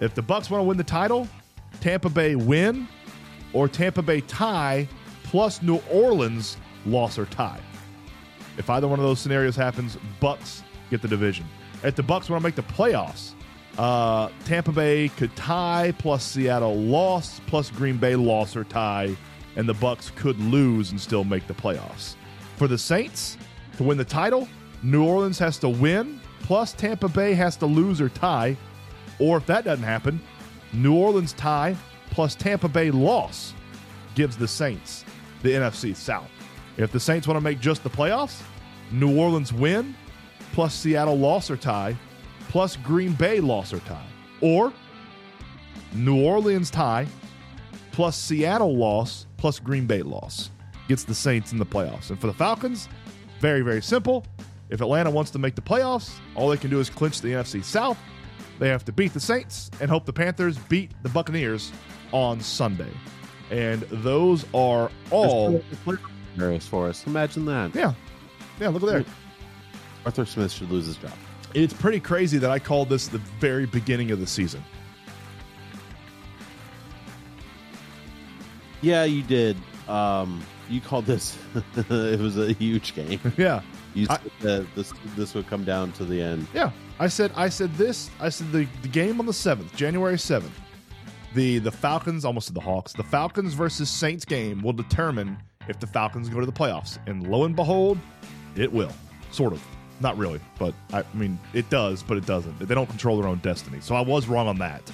If 0.00 0.14
the 0.14 0.22
Bucs 0.22 0.48
want 0.50 0.62
to 0.62 0.62
win 0.62 0.78
the 0.78 0.84
title, 0.84 1.28
Tampa 1.80 2.08
Bay 2.08 2.34
win, 2.34 2.88
or 3.52 3.68
Tampa 3.68 4.00
Bay 4.00 4.22
tie 4.22 4.88
plus 5.32 5.62
New 5.62 5.80
Orleans 5.90 6.58
loss 6.84 7.18
or 7.18 7.24
tie. 7.24 7.58
If 8.58 8.68
either 8.68 8.86
one 8.86 8.98
of 8.98 9.04
those 9.06 9.18
scenarios 9.18 9.56
happens, 9.56 9.96
Bucs 10.20 10.60
get 10.90 11.00
the 11.00 11.08
division. 11.08 11.46
If 11.82 11.96
the 11.96 12.02
Bucs 12.02 12.28
want 12.28 12.42
to 12.42 12.46
make 12.46 12.54
the 12.54 12.62
playoffs, 12.62 13.32
uh, 13.78 14.28
Tampa 14.44 14.72
Bay 14.72 15.08
could 15.08 15.34
tie 15.34 15.94
plus 15.96 16.22
Seattle 16.22 16.76
loss 16.76 17.40
plus 17.46 17.70
Green 17.70 17.96
Bay 17.96 18.14
loss 18.14 18.54
or 18.54 18.64
tie, 18.64 19.16
and 19.56 19.66
the 19.66 19.74
Bucs 19.74 20.14
could 20.16 20.38
lose 20.38 20.90
and 20.90 21.00
still 21.00 21.24
make 21.24 21.46
the 21.46 21.54
playoffs. 21.54 22.16
For 22.58 22.68
the 22.68 22.76
Saints 22.76 23.38
to 23.78 23.84
win 23.84 23.96
the 23.96 24.04
title, 24.04 24.46
New 24.82 25.02
Orleans 25.02 25.38
has 25.38 25.56
to 25.60 25.70
win 25.70 26.20
plus 26.42 26.74
Tampa 26.74 27.08
Bay 27.08 27.32
has 27.32 27.56
to 27.56 27.64
lose 27.64 28.02
or 28.02 28.10
tie, 28.10 28.54
or 29.18 29.38
if 29.38 29.46
that 29.46 29.64
doesn't 29.64 29.82
happen, 29.82 30.20
New 30.74 30.94
Orleans 30.94 31.32
tie 31.32 31.74
plus 32.10 32.34
Tampa 32.34 32.68
Bay 32.68 32.90
loss 32.90 33.54
gives 34.14 34.36
the 34.36 34.46
Saints 34.46 35.06
the 35.42 35.50
NFC 35.50 35.94
South. 35.94 36.30
If 36.76 36.92
the 36.92 37.00
Saints 37.00 37.26
want 37.26 37.36
to 37.36 37.42
make 37.42 37.60
just 37.60 37.82
the 37.82 37.90
playoffs, 37.90 38.42
New 38.90 39.18
Orleans 39.18 39.52
win 39.52 39.94
plus 40.52 40.74
Seattle 40.74 41.18
loss 41.18 41.50
or 41.50 41.56
tie 41.56 41.96
plus 42.48 42.76
Green 42.76 43.12
Bay 43.12 43.40
loss 43.40 43.72
or 43.72 43.80
tie. 43.80 44.06
Or 44.40 44.72
New 45.94 46.22
Orleans 46.22 46.70
tie 46.70 47.06
plus 47.92 48.16
Seattle 48.16 48.76
loss 48.76 49.26
plus 49.36 49.58
Green 49.58 49.86
Bay 49.86 50.02
loss 50.02 50.50
gets 50.88 51.04
the 51.04 51.14
Saints 51.14 51.52
in 51.52 51.58
the 51.58 51.66
playoffs. 51.66 52.10
And 52.10 52.20
for 52.20 52.26
the 52.26 52.34
Falcons, 52.34 52.88
very, 53.40 53.62
very 53.62 53.82
simple. 53.82 54.24
If 54.70 54.80
Atlanta 54.80 55.10
wants 55.10 55.30
to 55.32 55.38
make 55.38 55.54
the 55.54 55.62
playoffs, 55.62 56.14
all 56.34 56.48
they 56.48 56.56
can 56.56 56.70
do 56.70 56.80
is 56.80 56.88
clinch 56.88 57.20
the 57.20 57.28
NFC 57.28 57.62
South. 57.62 57.98
They 58.58 58.68
have 58.68 58.84
to 58.86 58.92
beat 58.92 59.12
the 59.12 59.20
Saints 59.20 59.70
and 59.80 59.90
hope 59.90 60.06
the 60.06 60.12
Panthers 60.12 60.56
beat 60.56 60.92
the 61.02 61.08
Buccaneers 61.08 61.72
on 62.12 62.40
Sunday. 62.40 62.90
And 63.52 63.82
those 63.82 64.46
are 64.54 64.90
all. 65.10 65.62
Scenarios 66.32 66.66
for 66.66 66.88
us. 66.88 67.06
Imagine 67.06 67.44
that. 67.44 67.74
Yeah. 67.74 67.92
Yeah, 68.58 68.68
look 68.68 68.82
at 68.82 68.88
there. 68.88 69.04
Arthur 70.06 70.24
Smith 70.24 70.50
should 70.50 70.70
lose 70.70 70.86
his 70.86 70.96
job. 70.96 71.12
It's 71.54 71.74
pretty 71.74 72.00
crazy 72.00 72.38
that 72.38 72.50
I 72.50 72.58
called 72.58 72.88
this 72.88 73.08
the 73.08 73.18
very 73.38 73.66
beginning 73.66 74.10
of 74.10 74.20
the 74.20 74.26
season. 74.26 74.64
Yeah, 78.80 79.04
you 79.04 79.22
did. 79.22 79.58
Um, 79.86 80.42
you 80.70 80.80
called 80.80 81.04
this. 81.04 81.36
it 81.76 82.18
was 82.20 82.38
a 82.38 82.52
huge 82.54 82.94
game. 82.94 83.20
Yeah. 83.36 83.60
You 83.94 84.06
I- 84.08 84.18
that 84.40 84.66
this 84.74 84.94
this 85.14 85.34
would 85.34 85.46
come 85.46 85.64
down 85.64 85.92
to 85.92 86.06
the 86.06 86.20
end. 86.22 86.46
Yeah. 86.54 86.70
I 86.98 87.08
said 87.08 87.30
I 87.36 87.50
said 87.50 87.74
this. 87.74 88.08
I 88.18 88.30
said 88.30 88.50
the, 88.50 88.66
the 88.80 88.88
game 88.88 89.20
on 89.20 89.26
the 89.26 89.32
7th, 89.32 89.74
January 89.76 90.14
7th. 90.16 90.48
The 91.34 91.58
the 91.58 91.70
Falcons, 91.70 92.24
almost 92.24 92.48
to 92.48 92.52
the 92.52 92.60
Hawks, 92.60 92.92
the 92.92 93.02
Falcons 93.02 93.54
versus 93.54 93.88
Saints 93.88 94.24
game 94.24 94.62
will 94.62 94.72
determine 94.72 95.38
if 95.68 95.78
the 95.78 95.86
Falcons 95.86 96.28
go 96.28 96.40
to 96.40 96.46
the 96.46 96.52
playoffs. 96.52 96.98
And 97.06 97.26
lo 97.26 97.44
and 97.44 97.56
behold, 97.56 97.98
it 98.56 98.72
will. 98.72 98.92
Sort 99.30 99.52
of. 99.52 99.62
Not 100.00 100.18
really, 100.18 100.40
but 100.58 100.74
I, 100.92 101.04
mean 101.14 101.38
it 101.54 101.70
does, 101.70 102.02
but 102.02 102.16
it 102.16 102.26
doesn't. 102.26 102.58
They 102.58 102.74
don't 102.74 102.88
control 102.88 103.20
their 103.20 103.28
own 103.28 103.38
destiny. 103.38 103.78
So 103.80 103.94
I 103.94 104.00
was 104.00 104.26
wrong 104.26 104.48
on 104.48 104.58
that. 104.58 104.90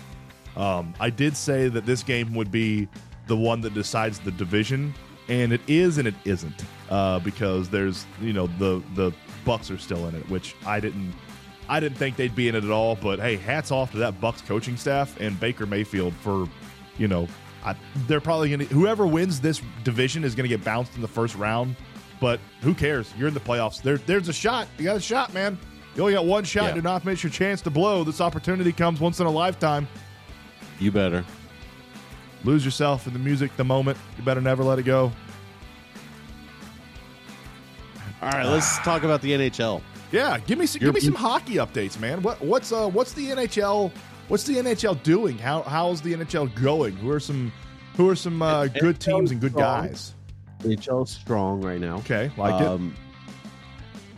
Um, 0.55 0.93
I 1.01 1.09
did 1.09 1.37
say 1.37 1.69
that 1.69 1.87
this 1.87 2.03
game 2.03 2.35
would 2.35 2.51
be 2.51 2.89
the 3.27 3.37
one 3.37 3.61
that 3.63 3.73
decides 3.73 4.19
the 4.19 4.33
division, 4.33 4.93
and 5.29 5.53
it 5.53 5.63
is 5.67 5.99
and 5.99 6.07
it 6.07 6.15
isn't 6.25 6.65
uh, 6.91 7.21
because 7.21 7.71
there's 7.71 8.07
you 8.21 8.33
know 8.33 8.49
the 8.59 8.83
the 8.95 9.13
Bucs 9.47 9.75
are 9.75 9.79
still 9.79 10.07
in 10.09 10.15
it, 10.15 10.29
which 10.29 10.55
I 10.67 10.79
didn't 10.79 11.15
I 11.69 11.81
didn't 11.81 11.99
think 11.99 12.17
they'd 12.17 12.35
be 12.35 12.49
in 12.49 12.55
it 12.55 12.65
at 12.65 12.71
all. 12.71 12.97
But 12.97 13.19
hey, 13.19 13.37
hats 13.37 13.71
off 13.71 13.91
to 13.93 13.99
that 13.99 14.21
Bucs 14.21 14.45
coaching 14.47 14.77
staff 14.77 15.19
and 15.21 15.39
Baker 15.39 15.67
Mayfield 15.67 16.15
for 16.15 16.49
you 16.97 17.09
know 17.09 17.29
I, 17.65 17.75
they're 18.07 18.21
probably 18.21 18.49
going 18.49 18.61
to 18.61 18.75
whoever 18.75 19.07
wins 19.07 19.41
this 19.41 19.61
division 19.85 20.25
is 20.25 20.35
going 20.35 20.49
to 20.49 20.49
get 20.49 20.65
bounced 20.65 20.95
in 20.95 21.03
the 21.03 21.09
first 21.09 21.35
round. 21.35 21.77
But 22.21 22.41
who 22.63 22.75
cares? 22.75 23.13
You're 23.17 23.29
in 23.29 23.35
the 23.35 23.41
playoffs. 23.41 23.83
There, 23.83 23.99
there's 23.99 24.29
a 24.29 24.33
shot. 24.33 24.67
You 24.77 24.85
got 24.85 24.97
a 24.97 25.01
shot, 25.01 25.33
man. 25.33 25.59
You 25.95 26.03
only 26.03 26.15
got 26.15 26.27
one 26.27 26.45
shot. 26.45 26.69
Yeah. 26.69 26.75
Do 26.75 26.83
not 26.83 27.05
miss 27.05 27.23
your 27.23 27.31
chance 27.31 27.61
to 27.63 27.71
blow. 27.71 28.05
This 28.05 28.21
opportunity 28.21 28.73
comes 28.73 29.01
once 29.01 29.21
in 29.21 29.27
a 29.27 29.31
lifetime. 29.31 29.87
You 30.79 30.91
better. 30.91 31.25
Lose 32.45 32.65
yourself 32.65 33.07
in 33.07 33.13
the 33.13 33.19
music, 33.19 33.57
the 33.57 33.65
moment. 33.65 33.99
You 34.17 34.25
better 34.25 34.41
never 34.41 34.63
let 34.63 34.79
it 34.79 34.85
go. 34.85 35.13
All 38.21 38.31
right, 38.31 38.47
let's 38.47 38.79
talk 38.79 39.05
about 39.05 39.23
the 39.23 39.33
NHL. 39.33 39.81
Yeah, 40.11 40.39
give 40.41 40.59
me 40.59 40.67
some, 40.67 40.81
give 40.81 40.95
me 40.95 41.01
some 41.01 41.15
hockey 41.15 41.55
updates, 41.57 41.99
man. 42.01 42.23
What 42.23 42.41
what's 42.41 42.73
uh 42.73 42.89
what's 42.89 43.13
the 43.13 43.29
NHL 43.31 43.93
what's 44.29 44.45
the 44.45 44.55
NHL 44.57 45.03
doing? 45.03 45.37
How 45.39 45.63
how's 45.63 46.01
the 46.01 46.15
NHL 46.15 46.55
going? 46.63 46.97
Who 46.97 47.11
are 47.11 47.21
some 47.21 47.53
who 47.97 48.09
are 48.09 48.17
some 48.17 48.41
uh, 48.41 48.69
good 48.69 49.01
teams 49.01 49.31
and 49.33 49.41
good 49.41 49.55
guys? 49.55 50.15
NHL 50.61 51.07
strong 51.07 51.61
right 51.61 51.81
now. 51.81 51.97
Okay, 51.99 52.31
like 52.37 52.61
it. 52.61 52.67
um, 52.67 52.95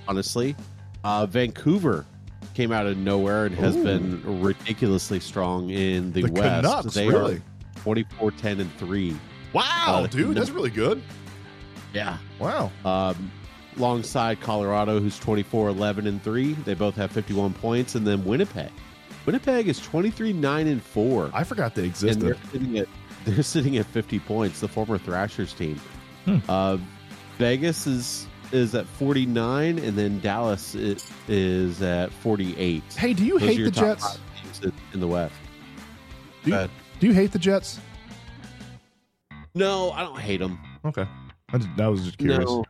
Honestly, 0.08 0.56
uh, 1.04 1.26
Vancouver 1.26 2.04
came 2.54 2.72
out 2.72 2.86
of 2.86 2.96
nowhere 2.96 3.46
and 3.46 3.54
has 3.54 3.76
Ooh. 3.76 3.84
been 3.84 4.42
ridiculously 4.42 5.20
strong 5.20 5.70
in 5.70 6.12
the, 6.12 6.22
The 6.22 6.32
West. 6.32 6.64
Canucks, 6.64 6.94
they 6.94 7.08
really? 7.08 7.36
are 7.36 7.42
24 7.82 8.32
10 8.32 8.60
and 8.60 8.72
3. 8.76 9.16
Wow, 9.52 9.62
uh, 9.86 10.06
dude, 10.08 10.30
the- 10.30 10.34
that's 10.34 10.50
really 10.50 10.70
good. 10.70 11.02
Yeah. 11.94 12.18
Wow. 12.38 12.70
Um, 12.84 13.30
alongside 13.76 14.40
Colorado, 14.40 15.00
who's 15.00 15.18
24 15.18 15.68
11 15.68 16.06
and 16.06 16.22
3. 16.22 16.52
They 16.54 16.74
both 16.74 16.94
have 16.96 17.10
51 17.12 17.54
points. 17.54 17.94
And 17.94 18.06
then 18.06 18.24
Winnipeg. 18.24 18.70
Winnipeg 19.26 19.68
is 19.68 19.78
23 19.80 20.32
9 20.32 20.66
and 20.66 20.82
4. 20.82 21.30
I 21.34 21.44
forgot 21.44 21.74
they 21.74 21.82
and 21.82 21.90
existed. 21.90 22.22
they're 22.22 22.36
sitting 22.52 22.78
at 22.78 22.88
they're 23.26 23.42
sitting 23.42 23.76
at 23.76 23.84
50 23.86 24.18
points 24.20 24.60
the 24.60 24.68
former 24.68 24.96
thrashers 24.98 25.52
team 25.52 25.78
Hmm. 26.24 26.38
uh, 26.48 26.78
vegas 27.38 27.86
is 27.86 28.26
is 28.52 28.74
at 28.74 28.86
49 28.86 29.78
and 29.78 29.96
then 29.96 30.20
dallas 30.20 30.74
is, 30.74 31.06
is 31.28 31.80
at 31.82 32.10
48 32.12 32.82
Hey, 32.94 33.12
do 33.12 33.24
you 33.24 33.38
Those 33.38 33.48
hate 33.56 33.64
the 33.64 33.70
Jets? 33.70 34.02
five 34.16 34.20
teams 34.42 34.60
in- 34.64 34.72
in 34.94 35.00
the 35.00 35.06
west 35.06 35.34
Do 36.44 36.50
you, 36.52 36.68
do 36.98 37.06
you 37.08 37.12
hate 37.12 37.30
the 37.32 37.38
Jets? 37.38 37.78
no 39.54 39.90
i 39.92 40.02
don't 40.02 40.18
hate 40.18 40.38
them 40.40 40.58
Okay. 40.84 41.06
I, 41.52 41.58
just, 41.58 41.68
I 41.80 41.88
was 41.88 42.04
just 42.04 42.16
curious. 42.18 42.48
no 42.48 42.64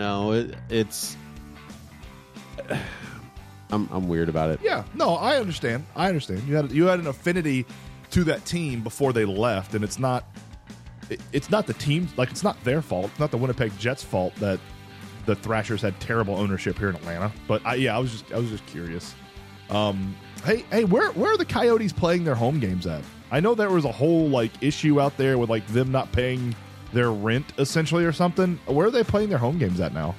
no 0.00 0.32
it, 0.32 0.54
it's 0.70 1.16
I'm, 3.70 3.88
I'm 3.92 4.08
weird 4.08 4.28
about 4.28 4.50
it 4.50 4.60
Yeah, 4.62 4.84
no, 4.94 5.14
I 5.14 5.36
understand. 5.36 5.86
I 5.94 6.08
understand. 6.08 6.42
You 6.44 6.56
had 6.56 6.72
you 6.72 6.86
had 6.86 6.98
an 6.98 7.06
affinity 7.06 7.66
to 8.10 8.24
that 8.24 8.44
team 8.44 8.82
before 8.82 9.12
they 9.12 9.24
left, 9.24 9.74
and 9.74 9.84
it's 9.84 9.98
not 9.98 10.24
it, 11.08 11.20
it's 11.32 11.50
not 11.50 11.66
the 11.66 11.74
team 11.74 12.08
like 12.16 12.30
it's 12.30 12.42
not 12.42 12.62
their 12.64 12.82
fault. 12.82 13.06
It's 13.06 13.20
not 13.20 13.30
the 13.30 13.38
Winnipeg 13.38 13.76
Jets' 13.78 14.02
fault 14.02 14.34
that 14.36 14.58
the 15.26 15.36
Thrashers 15.36 15.82
had 15.82 15.98
terrible 16.00 16.34
ownership 16.36 16.78
here 16.78 16.88
in 16.88 16.96
Atlanta. 16.96 17.30
But 17.46 17.64
I, 17.64 17.74
yeah, 17.74 17.96
I 17.96 17.98
was 18.00 18.10
just 18.10 18.32
I 18.32 18.38
was 18.38 18.50
just 18.50 18.66
curious. 18.66 19.14
Um, 19.68 20.16
hey, 20.44 20.64
hey, 20.70 20.84
where 20.84 21.12
where 21.12 21.32
are 21.32 21.38
the 21.38 21.44
Coyotes 21.44 21.92
playing 21.92 22.24
their 22.24 22.34
home 22.34 22.58
games 22.58 22.86
at? 22.86 23.02
I 23.30 23.38
know 23.38 23.54
there 23.54 23.70
was 23.70 23.84
a 23.84 23.92
whole 23.92 24.28
like 24.28 24.50
issue 24.60 25.00
out 25.00 25.16
there 25.16 25.38
with 25.38 25.50
like 25.50 25.66
them 25.68 25.92
not 25.92 26.10
paying 26.10 26.54
their 26.92 27.12
rent 27.12 27.52
essentially 27.58 28.04
or 28.04 28.12
something. 28.12 28.58
Where 28.66 28.86
are 28.86 28.90
they 28.90 29.04
playing 29.04 29.28
their 29.28 29.38
home 29.38 29.58
games 29.58 29.80
at 29.80 29.92
now? 29.92 30.14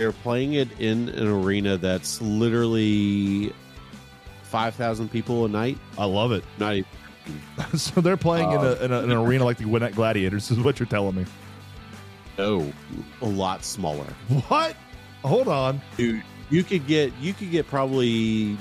they're 0.00 0.12
playing 0.12 0.54
it 0.54 0.80
in 0.80 1.10
an 1.10 1.28
arena 1.28 1.76
that's 1.76 2.22
literally 2.22 3.52
5000 4.44 5.10
people 5.10 5.44
a 5.44 5.48
night 5.48 5.76
I 5.98 6.06
love 6.06 6.32
it. 6.32 6.42
not 6.58 6.74
even 6.74 6.88
so 7.76 8.00
they're 8.00 8.16
playing 8.16 8.50
in, 8.50 8.60
a, 8.60 8.72
in, 8.82 8.92
a, 8.92 9.02
in 9.02 9.10
an 9.10 9.18
um, 9.18 9.26
arena 9.26 9.44
like 9.44 9.58
the 9.58 9.64
Gwinnett 9.64 9.94
Gladiators, 9.94 10.50
is 10.50 10.58
what 10.58 10.80
you're 10.80 10.86
telling 10.86 11.14
me. 11.14 11.26
No, 12.38 12.72
a 13.20 13.26
lot 13.26 13.62
smaller. 13.62 14.06
What? 14.48 14.74
Hold 15.22 15.48
on. 15.48 15.82
Dude, 15.98 16.24
you 16.48 16.64
could 16.64 16.86
get 16.86 17.12
you 17.20 17.34
could 17.34 17.50
get 17.50 17.68
probably 17.68 18.56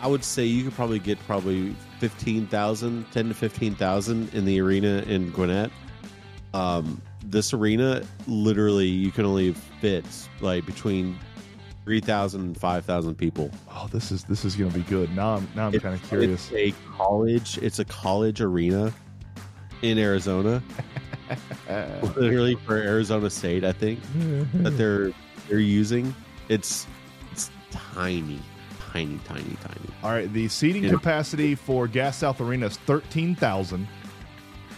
I 0.00 0.06
would 0.06 0.22
say 0.22 0.44
you 0.44 0.62
could 0.62 0.74
probably 0.74 1.00
get 1.00 1.18
probably 1.26 1.74
15,000, 1.98 3.10
10 3.10 3.28
to 3.28 3.34
15,000 3.34 4.32
in 4.32 4.44
the 4.44 4.60
arena 4.60 5.02
in 5.08 5.32
Gwinnett. 5.32 5.72
Um 6.54 7.00
this 7.24 7.52
arena 7.52 8.02
literally 8.26 8.86
you 8.86 9.10
can 9.10 9.24
only 9.26 9.52
fit 9.80 10.04
like 10.40 10.64
between 10.66 11.18
3,000 11.84 12.40
and 12.42 12.56
5,000 12.60 13.14
people. 13.14 13.50
Oh, 13.70 13.88
this 13.90 14.10
is 14.12 14.24
this 14.24 14.44
is 14.44 14.56
gonna 14.56 14.70
be 14.72 14.82
good. 14.82 15.14
Now 15.16 15.36
I'm 15.36 15.48
now 15.54 15.66
I'm 15.68 15.78
kind 15.80 15.94
of 15.94 16.02
curious. 16.08 16.50
It's 16.52 16.74
a 16.76 16.96
college, 16.96 17.58
it's 17.58 17.78
a 17.78 17.84
college 17.84 18.40
arena 18.40 18.92
in 19.82 19.98
Arizona. 19.98 20.62
literally 22.16 22.56
for 22.66 22.76
Arizona 22.76 23.28
State, 23.30 23.64
I 23.64 23.72
think. 23.72 24.00
that 24.62 24.70
they're 24.76 25.12
they're 25.48 25.58
using 25.58 26.14
it's 26.48 26.86
it's 27.32 27.50
tiny 27.70 28.38
tiny 28.92 29.18
tiny 29.24 29.56
tiny 29.62 29.88
All 30.02 30.10
right, 30.10 30.32
the 30.32 30.48
seating 30.48 30.84
Yeah. 30.84 30.90
capacity 30.90 31.54
for 31.54 31.86
Gas 31.86 32.18
South 32.18 32.40
Arena 32.40 32.66
is 32.66 32.76
thirteen 32.78 33.34
thousand. 33.34 33.86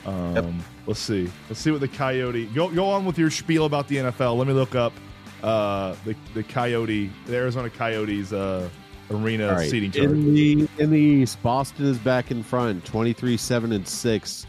Um, 0.06 0.35
Yep. 0.35 0.44
Let's 0.90 0.98
see. 0.98 1.31
Let's 1.48 1.61
see 1.61 1.70
what 1.70 1.81
the 1.81 1.87
Coyote 1.87 2.46
go. 2.46 2.68
Go 2.68 2.90
on 2.90 3.05
with 3.05 3.16
your 3.16 3.31
spiel 3.31 3.64
about 3.64 3.87
the 3.87 3.96
NFL. 3.96 4.37
Let 4.37 4.48
me 4.48 4.53
look 4.53 4.74
up 4.74 4.92
uh, 5.40 5.94
the 6.05 6.16
the 6.35 6.42
Coyote, 6.42 7.12
the 7.26 7.37
Arizona 7.37 7.70
Coyotes 7.70 8.33
uh, 8.33 8.68
arena 9.09 9.53
right. 9.53 9.70
seating 9.70 9.92
chart. 9.92 10.11
In 10.11 10.35
the 10.35 10.68
in 10.79 10.90
the 10.90 10.98
East, 10.98 11.40
Boston 11.44 11.87
is 11.87 11.96
back 11.98 12.33
in 12.33 12.42
front, 12.42 12.85
23 12.85 13.37
7 13.37 13.70
and 13.70 13.87
6. 13.87 14.46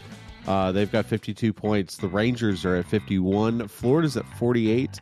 Uh, 0.48 0.72
they've 0.72 0.90
got 0.90 1.06
52 1.06 1.52
points. 1.52 1.96
The 1.96 2.08
Rangers 2.08 2.64
are 2.64 2.74
at 2.74 2.86
51. 2.86 3.68
Florida's 3.68 4.16
at 4.16 4.26
48. 4.36 5.00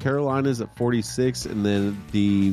Carolina's 0.00 0.60
at 0.60 0.76
46. 0.76 1.46
And 1.46 1.64
then 1.64 2.04
the 2.10 2.52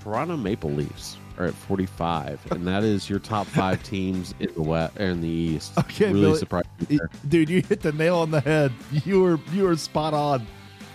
Toronto 0.00 0.36
Maple 0.36 0.70
Leafs 0.70 1.16
are 1.42 1.46
at 1.46 1.54
45. 1.54 2.52
And 2.52 2.66
that 2.66 2.84
is 2.84 3.08
your 3.10 3.18
top 3.18 3.46
five 3.46 3.82
teams 3.84 4.34
in 4.40 4.52
the 4.54 4.62
West 4.62 4.96
in 4.98 5.20
the 5.20 5.28
East. 5.28 5.76
Okay, 5.78 6.06
really 6.06 6.20
Billy. 6.22 6.38
surprising. 6.38 6.70
Y- 6.90 6.98
Dude, 7.28 7.50
you 7.50 7.62
hit 7.62 7.80
the 7.80 7.92
nail 7.92 8.18
on 8.18 8.30
the 8.30 8.40
head. 8.40 8.72
You 9.04 9.22
were 9.22 9.40
you 9.52 9.64
were 9.64 9.76
spot 9.76 10.14
on. 10.14 10.46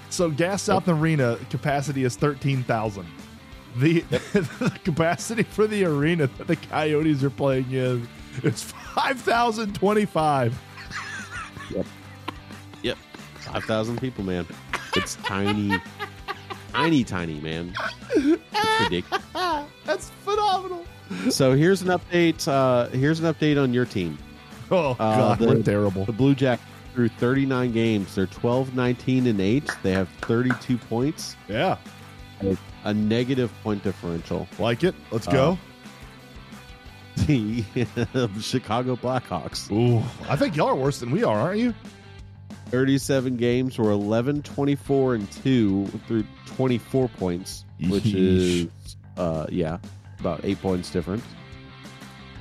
So 0.10 0.30
Gas 0.30 0.62
South 0.64 0.88
Arena 0.88 1.38
capacity 1.50 2.04
is 2.04 2.16
thirteen 2.16 2.64
thousand. 2.64 3.08
The, 3.76 4.00
the 4.10 4.80
capacity 4.84 5.44
for 5.44 5.68
the 5.68 5.84
arena 5.86 6.28
that 6.28 6.48
the 6.48 6.56
Coyotes 6.56 7.24
are 7.24 7.30
playing 7.30 7.72
in 7.72 8.08
is 8.44 8.64
five 8.64 9.20
thousand 9.20 9.76
twenty 9.76 10.06
five. 10.06 10.60
yep. 11.70 11.86
Yep. 12.84 12.98
5,000 13.52 14.02
people, 14.02 14.24
man. 14.26 14.46
It's 14.96 15.16
tiny, 15.18 15.70
tiny, 16.78 17.04
tiny, 17.04 17.40
man. 17.42 17.74
It's 18.16 18.80
ridiculous. 18.82 19.24
That's 19.86 20.10
phenomenal. 20.24 20.86
So 21.30 21.54
here's 21.54 21.82
an 21.82 21.88
update. 21.90 22.48
Uh, 22.48 22.88
here's 22.90 23.20
an 23.20 23.34
update 23.34 23.62
on 23.62 23.74
your 23.74 23.86
team. 23.86 24.18
Oh 24.70 24.92
Uh, 24.92 24.96
god, 25.18 25.40
the- 25.40 25.48
we're 25.48 25.64
terrible. 25.64 26.04
The 26.04 26.12
Blue 26.12 26.36
Jackets 26.36 26.68
through 26.94 27.08
39 27.08 27.72
games. 27.72 28.14
They're 28.16 28.26
12, 28.28 28.76
19, 28.76 29.28
and 29.28 29.40
8. 29.40 29.72
They 29.82 29.94
have 29.94 30.10
32 30.22 30.78
points, 30.78 31.38
Yeah, 31.48 31.78
a 32.84 32.94
negative 32.94 33.50
point 33.64 33.82
differential. 33.84 34.46
like 34.60 34.84
it. 34.84 34.94
Let's 35.10 35.26
Uh, 35.28 35.32
go. 35.32 35.58
The 37.28 37.64
Chicago 38.42 38.96
Blackhawks, 38.98 39.72
Ooh, 39.72 40.04
I 40.30 40.36
think 40.36 40.56
y'all 40.58 40.68
are 40.70 40.76
worse 40.76 41.00
than 41.00 41.12
we 41.12 41.24
are, 41.24 41.40
aren't 41.40 41.60
you? 41.60 41.74
37 42.70 43.38
games, 43.38 43.78
were 43.78 43.92
11, 43.92 44.42
24, 44.44 45.16
and 45.16 45.32
2 45.32 45.86
through 46.08 46.24
24 46.46 47.08
points, 47.10 47.66
which 47.90 48.04
Yeesh. 48.04 48.66
is, 48.86 48.96
uh, 49.18 49.46
yeah, 49.50 49.78
about 50.20 50.42
8 50.44 50.62
points 50.62 50.92
difference. 50.92 51.24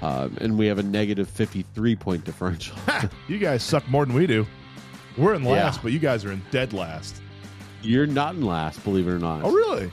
Um, 0.03 0.37
and 0.41 0.59
we 0.59 0.67
have 0.67 0.79
a 0.79 0.83
negative 0.83 1.29
53 1.29 1.97
point 1.97 2.25
differential. 2.25 2.77
You 3.29 3.39
guys 3.39 3.62
suck 3.62 3.89
more 3.89 4.05
than 4.05 4.15
we 4.15 4.27
do. 4.27 4.47
We're 5.17 5.35
in 5.35 5.45
last, 5.45 5.77
Yeah. 5.77 5.83
but 5.85 5.93
you 5.93 5.99
guys 5.99 6.25
are 6.25 6.33
in 6.33 6.43
dead 6.51 6.73
last. 6.73 7.21
You're 7.83 8.07
not 8.07 8.35
in 8.35 8.45
last, 8.45 8.83
believe 8.85 9.09
it 9.09 9.12
or 9.12 9.19
not. 9.19 9.43
Oh, 9.45 9.51
really? 9.53 9.91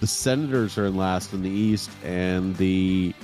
The 0.00 0.06
Senators 0.06 0.76
are 0.76 0.86
in 0.86 0.96
last 0.96 1.32
in 1.32 1.42
the 1.42 1.50
East, 1.50 1.90
and 2.04 2.56
the 2.56 3.14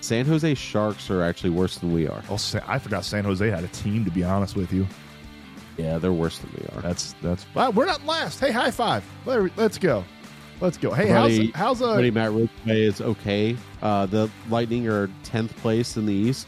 San 0.00 0.26
Jose 0.26 0.54
Sharks 0.54 1.10
are 1.10 1.22
actually 1.22 1.50
worse 1.50 1.78
than 1.78 1.92
we 1.92 2.06
are. 2.08 2.22
Oh, 2.30 2.38
I 2.66 2.78
forgot 2.78 3.04
San 3.04 3.24
Jose 3.24 3.48
had 3.48 3.64
a 3.64 3.68
team. 3.68 4.04
To 4.04 4.10
be 4.10 4.22
honest 4.24 4.54
with 4.56 4.72
you, 4.72 4.86
Yeah, 5.78 5.98
they're 5.98 6.12
worse 6.12 6.38
than 6.38 6.50
we 6.58 6.66
are. 6.76 6.82
that's 6.82 7.14
that's. 7.22 7.46
We're 7.54 7.86
not 7.86 8.04
last. 8.04 8.40
Hey, 8.40 8.52
high 8.52 8.70
five. 8.70 9.04
Let's 9.24 9.78
go. 9.78 10.04
Let's 10.60 10.76
go. 10.76 10.92
Hey, 10.92 11.12
Buddy- 11.12 11.46
how's 11.52 11.80
how's 11.80 11.82
uh? 11.82 11.94
Buddy 11.96 12.10
Matt 12.10 12.30
Ridgway 12.32 12.82
is 12.82 13.00
okay. 13.00 13.56
Uh, 13.80 14.06
the 14.06 14.30
Lightning 14.48 14.86
are 14.88 15.08
10th 15.24 15.50
place 15.56 15.96
in 15.96 16.06
the 16.06 16.12
East, 16.12 16.46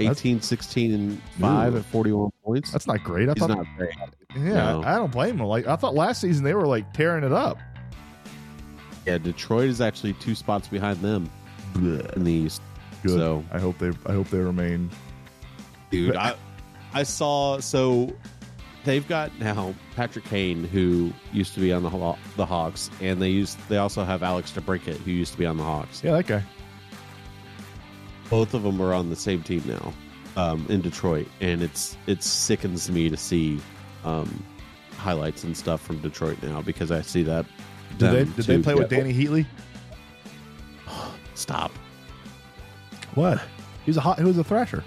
18, 0.00 0.42
16, 0.42 0.92
and 0.92 1.22
5 1.40 1.74
Ooh. 1.74 1.78
at 1.78 1.84
41 1.86 2.30
points. 2.44 2.72
That's 2.72 2.86
not 2.86 3.02
great. 3.02 3.28
I 3.28 3.32
He's 3.32 3.40
thought. 3.40 3.56
not 3.56 3.64
happy. 3.64 3.92
yeah, 4.36 4.72
no. 4.72 4.82
I, 4.84 4.96
don't 4.96 5.10
blame 5.10 5.38
him. 5.38 5.46
Like 5.46 5.66
I 5.66 5.76
thought 5.76 5.94
last 5.94 6.20
season 6.20 6.44
they 6.44 6.52
were 6.54 6.66
like 6.66 6.92
tearing 6.92 7.24
it 7.24 7.32
up. 7.32 7.58
Yeah, 9.06 9.16
Detroit 9.18 9.68
is 9.70 9.80
actually 9.80 10.12
two 10.14 10.34
spots 10.34 10.68
behind 10.68 10.98
them 11.00 11.30
in 11.74 12.24
the 12.24 12.32
East. 12.32 12.60
Good. 13.02 13.12
So, 13.12 13.44
I 13.52 13.58
hope 13.58 13.78
they 13.78 13.92
I 14.06 14.12
hope 14.12 14.28
they 14.28 14.40
remain. 14.40 14.90
dude, 15.90 16.16
I, 16.16 16.34
I 16.92 17.04
saw 17.04 17.60
so 17.60 18.12
they've 18.88 19.06
got 19.06 19.30
now 19.38 19.74
Patrick 19.94 20.24
Kane 20.24 20.64
who 20.64 21.12
used 21.30 21.52
to 21.52 21.60
be 21.60 21.74
on 21.74 21.82
the 21.82 22.16
the 22.36 22.46
Hawks, 22.46 22.90
and 23.02 23.20
they 23.20 23.28
used 23.28 23.58
they 23.68 23.76
also 23.76 24.02
have 24.02 24.22
Alex 24.22 24.50
DeBrincat 24.50 24.96
who 24.96 25.10
used 25.10 25.32
to 25.32 25.38
be 25.38 25.44
on 25.44 25.58
the 25.58 25.62
Hawks. 25.62 26.02
Yeah, 26.02 26.12
that 26.12 26.26
guy. 26.26 26.42
Both 28.30 28.54
of 28.54 28.62
them 28.62 28.80
are 28.80 28.94
on 28.94 29.10
the 29.10 29.16
same 29.16 29.42
team 29.42 29.62
now 29.66 29.92
um, 30.42 30.64
in 30.70 30.80
Detroit, 30.80 31.28
and 31.42 31.62
it's 31.62 31.98
it 32.06 32.22
sickens 32.22 32.90
me 32.90 33.10
to 33.10 33.16
see 33.16 33.60
um, 34.04 34.42
highlights 34.96 35.44
and 35.44 35.54
stuff 35.54 35.82
from 35.82 36.00
Detroit 36.00 36.42
now 36.42 36.62
because 36.62 36.90
I 36.90 37.02
see 37.02 37.22
that. 37.24 37.44
Did 37.98 38.10
they 38.10 38.24
did 38.24 38.44
they 38.46 38.62
play 38.62 38.74
with 38.74 38.88
Danny 38.88 39.12
Heatley? 39.12 39.44
Stop. 41.34 41.72
What? 43.14 43.42
He's 43.84 43.98
a 43.98 44.00
hot. 44.00 44.18
He 44.18 44.24
was 44.24 44.38
a 44.38 44.44
thrasher. 44.44 44.82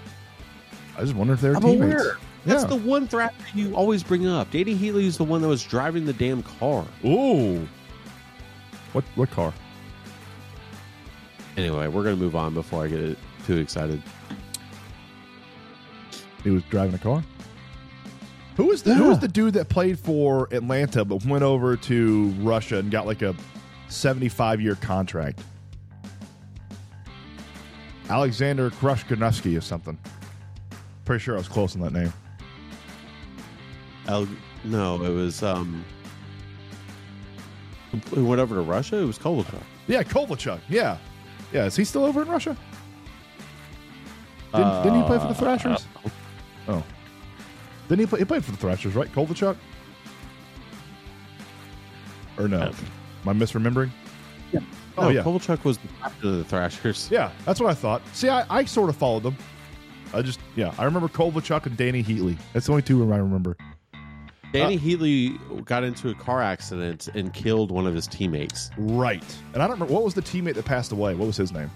I 0.96 1.02
just 1.02 1.14
wonder 1.14 1.34
if 1.34 1.40
they're 1.40 1.54
teammates. 1.54 2.02
aware. 2.02 2.18
That's 2.44 2.62
Yeah. 2.62 2.68
the 2.70 2.76
one 2.76 3.06
thrasher 3.06 3.34
you 3.54 3.74
always 3.74 4.02
bring 4.02 4.26
up. 4.26 4.50
Danny 4.50 4.76
Heatley 4.76 5.04
is 5.04 5.16
the 5.16 5.24
one 5.24 5.42
that 5.42 5.48
was 5.48 5.62
driving 5.62 6.04
the 6.06 6.12
damn 6.12 6.42
car. 6.42 6.84
Ooh. 7.04 7.66
What 8.92 9.04
what 9.14 9.30
car? 9.30 9.52
Anyway, 11.56 11.86
we're 11.86 12.02
gonna 12.02 12.16
move 12.16 12.34
on 12.34 12.54
before 12.54 12.84
I 12.84 12.88
get 12.88 13.18
too 13.46 13.58
excited. 13.58 14.02
He 16.42 16.50
was 16.50 16.62
driving 16.64 16.94
a 16.94 16.98
car. 16.98 17.22
Who 18.56 18.66
was 18.66 18.82
the 18.82 18.94
Who 18.94 19.04
was 19.04 19.18
the 19.20 19.28
dude 19.28 19.54
that 19.54 19.68
played 19.68 19.98
for 19.98 20.48
Atlanta 20.50 21.04
but 21.04 21.24
went 21.24 21.44
over 21.44 21.76
to 21.76 22.28
Russia 22.40 22.78
and 22.78 22.90
got 22.90 23.06
like 23.06 23.22
a 23.22 23.34
seventy-five 23.88 24.60
year 24.60 24.74
contract? 24.74 25.40
Alexander 28.10 28.68
Krushkanovsky 28.70 29.56
or 29.56 29.60
something. 29.60 29.96
Pretty 31.04 31.22
sure 31.22 31.34
I 31.34 31.38
was 31.38 31.48
close 31.48 31.74
on 31.76 31.82
that 31.82 31.92
name. 31.92 32.12
El- 34.08 34.28
no, 34.64 35.02
it 35.02 35.10
was 35.10 35.42
um. 35.42 35.84
Who 38.14 38.24
went 38.24 38.40
over 38.40 38.54
to 38.54 38.62
Russia? 38.62 38.96
It 38.96 39.04
was 39.04 39.18
Kovalchuk. 39.18 39.62
Yeah, 39.86 40.02
Kovalchuk. 40.02 40.60
Yeah, 40.68 40.96
yeah. 41.52 41.66
Is 41.66 41.76
he 41.76 41.84
still 41.84 42.04
over 42.04 42.22
in 42.22 42.28
Russia? 42.28 42.56
Didn't, 44.54 44.82
didn't 44.82 45.00
he 45.00 45.06
play 45.06 45.18
for 45.18 45.28
the 45.28 45.34
Thrashers? 45.34 45.86
Oh, 46.68 46.82
didn't 47.88 48.00
he 48.00 48.06
play? 48.06 48.18
He 48.20 48.24
played 48.24 48.44
for 48.44 48.50
the 48.50 48.56
Thrashers, 48.56 48.94
right? 48.94 49.10
Kovalchuk. 49.12 49.56
Or 52.38 52.48
no? 52.48 52.60
Am 52.62 52.74
I 53.28 53.32
misremembering? 53.32 53.90
Yeah. 54.52 54.60
Oh 54.98 55.02
no, 55.04 55.08
yeah. 55.10 55.22
Kovalchuk 55.22 55.64
was 55.64 55.78
the 55.78 55.88
captain 56.00 56.28
of 56.30 56.36
the 56.38 56.44
Thrashers. 56.44 57.08
Yeah, 57.10 57.30
that's 57.44 57.60
what 57.60 57.70
I 57.70 57.74
thought. 57.74 58.02
See, 58.14 58.28
I, 58.28 58.44
I 58.48 58.64
sort 58.64 58.88
of 58.90 58.96
followed 58.96 59.22
them. 59.22 59.36
I 60.14 60.20
just, 60.22 60.40
yeah, 60.56 60.74
I 60.78 60.84
remember 60.84 61.08
Kovalchuk 61.08 61.64
and 61.66 61.76
Danny 61.76 62.02
Heatley. 62.02 62.36
That's 62.52 62.66
the 62.66 62.72
only 62.72 62.82
two 62.82 63.02
I 63.12 63.16
remember. 63.16 63.56
Danny 64.52 64.76
Uh, 64.76 64.80
Heatley 64.80 65.64
got 65.64 65.82
into 65.84 66.10
a 66.10 66.14
car 66.14 66.42
accident 66.42 67.08
and 67.14 67.32
killed 67.32 67.70
one 67.70 67.86
of 67.86 67.94
his 67.94 68.06
teammates, 68.06 68.70
Right. 68.76 69.24
And 69.54 69.62
I 69.62 69.66
don't 69.66 69.74
remember 69.76 69.92
what 69.94 70.04
was 70.04 70.14
the 70.14 70.22
teammate 70.22 70.54
that 70.54 70.64
passed 70.64 70.92
away. 70.92 71.14
What 71.14 71.26
was 71.26 71.36
his 71.36 71.52
name? 71.52 71.70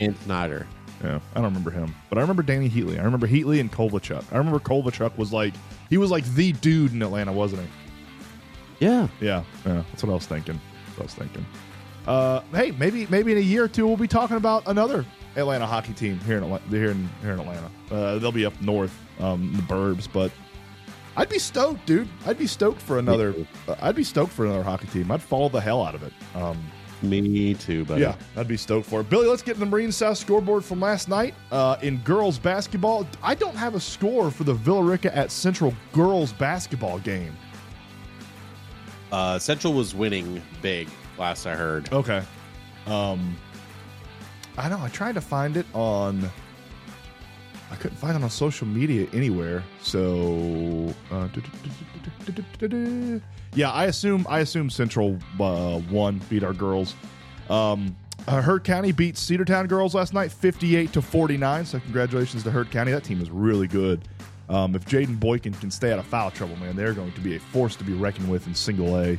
Ant 0.00 0.16
Snyder. 0.24 0.66
Yeah, 1.02 1.20
I 1.32 1.34
don't 1.36 1.44
remember 1.44 1.70
him, 1.70 1.94
but 2.08 2.18
I 2.18 2.20
remember 2.22 2.42
Danny 2.42 2.68
Heatley. 2.68 2.98
I 2.98 3.04
remember 3.04 3.28
Heatley 3.28 3.60
and 3.60 3.70
Kovalchuk. 3.70 4.24
I 4.32 4.36
remember 4.36 4.58
Kovalchuk 4.58 5.16
was 5.16 5.32
like 5.32 5.54
he 5.88 5.96
was 5.96 6.10
like 6.10 6.24
the 6.34 6.52
dude 6.54 6.92
in 6.92 7.02
Atlanta, 7.02 7.32
wasn't 7.32 7.62
he? 7.62 7.68
Yeah. 8.84 9.08
Yeah, 9.20 9.44
yeah. 9.64 9.82
That's 9.90 10.02
what 10.02 10.10
I 10.10 10.14
was 10.14 10.26
thinking. 10.26 10.60
That's 10.86 10.98
what 10.98 11.02
I 11.02 11.04
was 11.04 11.14
thinking. 11.14 11.46
Uh, 12.06 12.40
hey, 12.52 12.72
maybe 12.72 13.06
maybe 13.10 13.30
in 13.32 13.38
a 13.38 13.42
year 13.42 13.64
or 13.64 13.68
two 13.68 13.86
we'll 13.86 13.96
be 13.96 14.08
talking 14.08 14.36
about 14.36 14.64
another 14.66 15.04
Atlanta 15.36 15.66
hockey 15.66 15.92
team 15.92 16.18
here 16.20 16.38
in 16.38 16.42
Atlanta, 16.44 16.66
here 16.68 16.90
in 16.90 17.08
here 17.22 17.32
in 17.32 17.40
Atlanta. 17.40 17.70
Uh, 17.92 18.18
they'll 18.18 18.32
be 18.32 18.46
up 18.46 18.60
north, 18.60 18.96
um, 19.20 19.52
the 19.54 19.62
burbs, 19.62 20.08
but 20.12 20.32
I'd 21.18 21.28
be 21.28 21.38
stoked, 21.40 21.84
dude. 21.84 22.08
I'd 22.26 22.38
be 22.38 22.46
stoked 22.46 22.80
for 22.80 22.98
another. 23.00 23.34
Uh, 23.66 23.74
I'd 23.82 23.96
be 23.96 24.04
stoked 24.04 24.32
for 24.32 24.46
another 24.46 24.62
hockey 24.62 24.86
team. 24.86 25.10
I'd 25.10 25.20
follow 25.20 25.48
the 25.48 25.60
hell 25.60 25.82
out 25.84 25.96
of 25.96 26.04
it. 26.04 26.12
Um, 26.36 26.56
Me 27.02 27.54
too, 27.54 27.84
buddy. 27.84 28.02
yeah, 28.02 28.14
I'd 28.36 28.46
be 28.46 28.56
stoked 28.56 28.86
for 28.86 29.00
it. 29.00 29.10
Billy, 29.10 29.26
let's 29.26 29.42
get 29.42 29.54
in 29.54 29.60
the 29.60 29.66
Marine 29.66 29.90
South 29.90 30.16
scoreboard 30.16 30.64
from 30.64 30.78
last 30.80 31.08
night. 31.08 31.34
Uh, 31.50 31.76
in 31.82 31.96
girls 31.98 32.38
basketball, 32.38 33.04
I 33.20 33.34
don't 33.34 33.56
have 33.56 33.74
a 33.74 33.80
score 33.80 34.30
for 34.30 34.44
the 34.44 34.54
Villa 34.54 34.82
Rica 34.82 35.14
at 35.16 35.32
Central 35.32 35.74
girls 35.92 36.32
basketball 36.32 37.00
game. 37.00 37.36
Uh, 39.10 39.40
Central 39.40 39.72
was 39.72 39.94
winning 39.96 40.40
big 40.62 40.88
last 41.18 41.46
I 41.46 41.56
heard. 41.56 41.92
Okay. 41.92 42.22
Um, 42.86 43.36
I 44.56 44.68
know. 44.68 44.78
I 44.80 44.88
tried 44.88 45.16
to 45.16 45.20
find 45.20 45.56
it 45.56 45.66
on. 45.74 46.30
I 47.70 47.76
couldn't 47.76 47.96
find 47.96 48.16
it 48.16 48.22
on 48.22 48.30
social 48.30 48.66
media 48.66 49.06
anywhere. 49.12 49.62
So, 49.82 50.94
yeah, 53.54 53.70
I 53.70 53.86
assume 53.86 54.26
I 54.28 54.40
assume 54.40 54.70
Central 54.70 55.18
uh, 55.40 55.80
won, 55.90 56.20
beat 56.30 56.42
our 56.42 56.54
girls. 56.54 56.94
Um, 57.50 57.96
uh, 58.26 58.42
Heard 58.42 58.64
County 58.64 58.92
beat 58.92 59.14
Cedartown 59.14 59.68
girls 59.68 59.94
last 59.94 60.12
night, 60.14 60.32
fifty-eight 60.32 60.92
to 60.92 61.02
forty-nine. 61.02 61.64
So, 61.64 61.80
congratulations 61.80 62.42
to 62.44 62.50
Heard 62.50 62.70
County. 62.70 62.92
That 62.92 63.04
team 63.04 63.20
is 63.20 63.30
really 63.30 63.68
good. 63.68 64.06
Um, 64.48 64.74
if 64.74 64.86
Jaden 64.86 65.20
Boykin 65.20 65.52
can 65.54 65.70
stay 65.70 65.92
out 65.92 65.98
of 65.98 66.06
foul 66.06 66.30
trouble, 66.30 66.56
man, 66.56 66.74
they're 66.74 66.94
going 66.94 67.12
to 67.12 67.20
be 67.20 67.36
a 67.36 67.40
force 67.40 67.76
to 67.76 67.84
be 67.84 67.92
reckoned 67.92 68.30
with 68.30 68.46
in 68.46 68.54
single 68.54 68.98
A. 68.98 69.18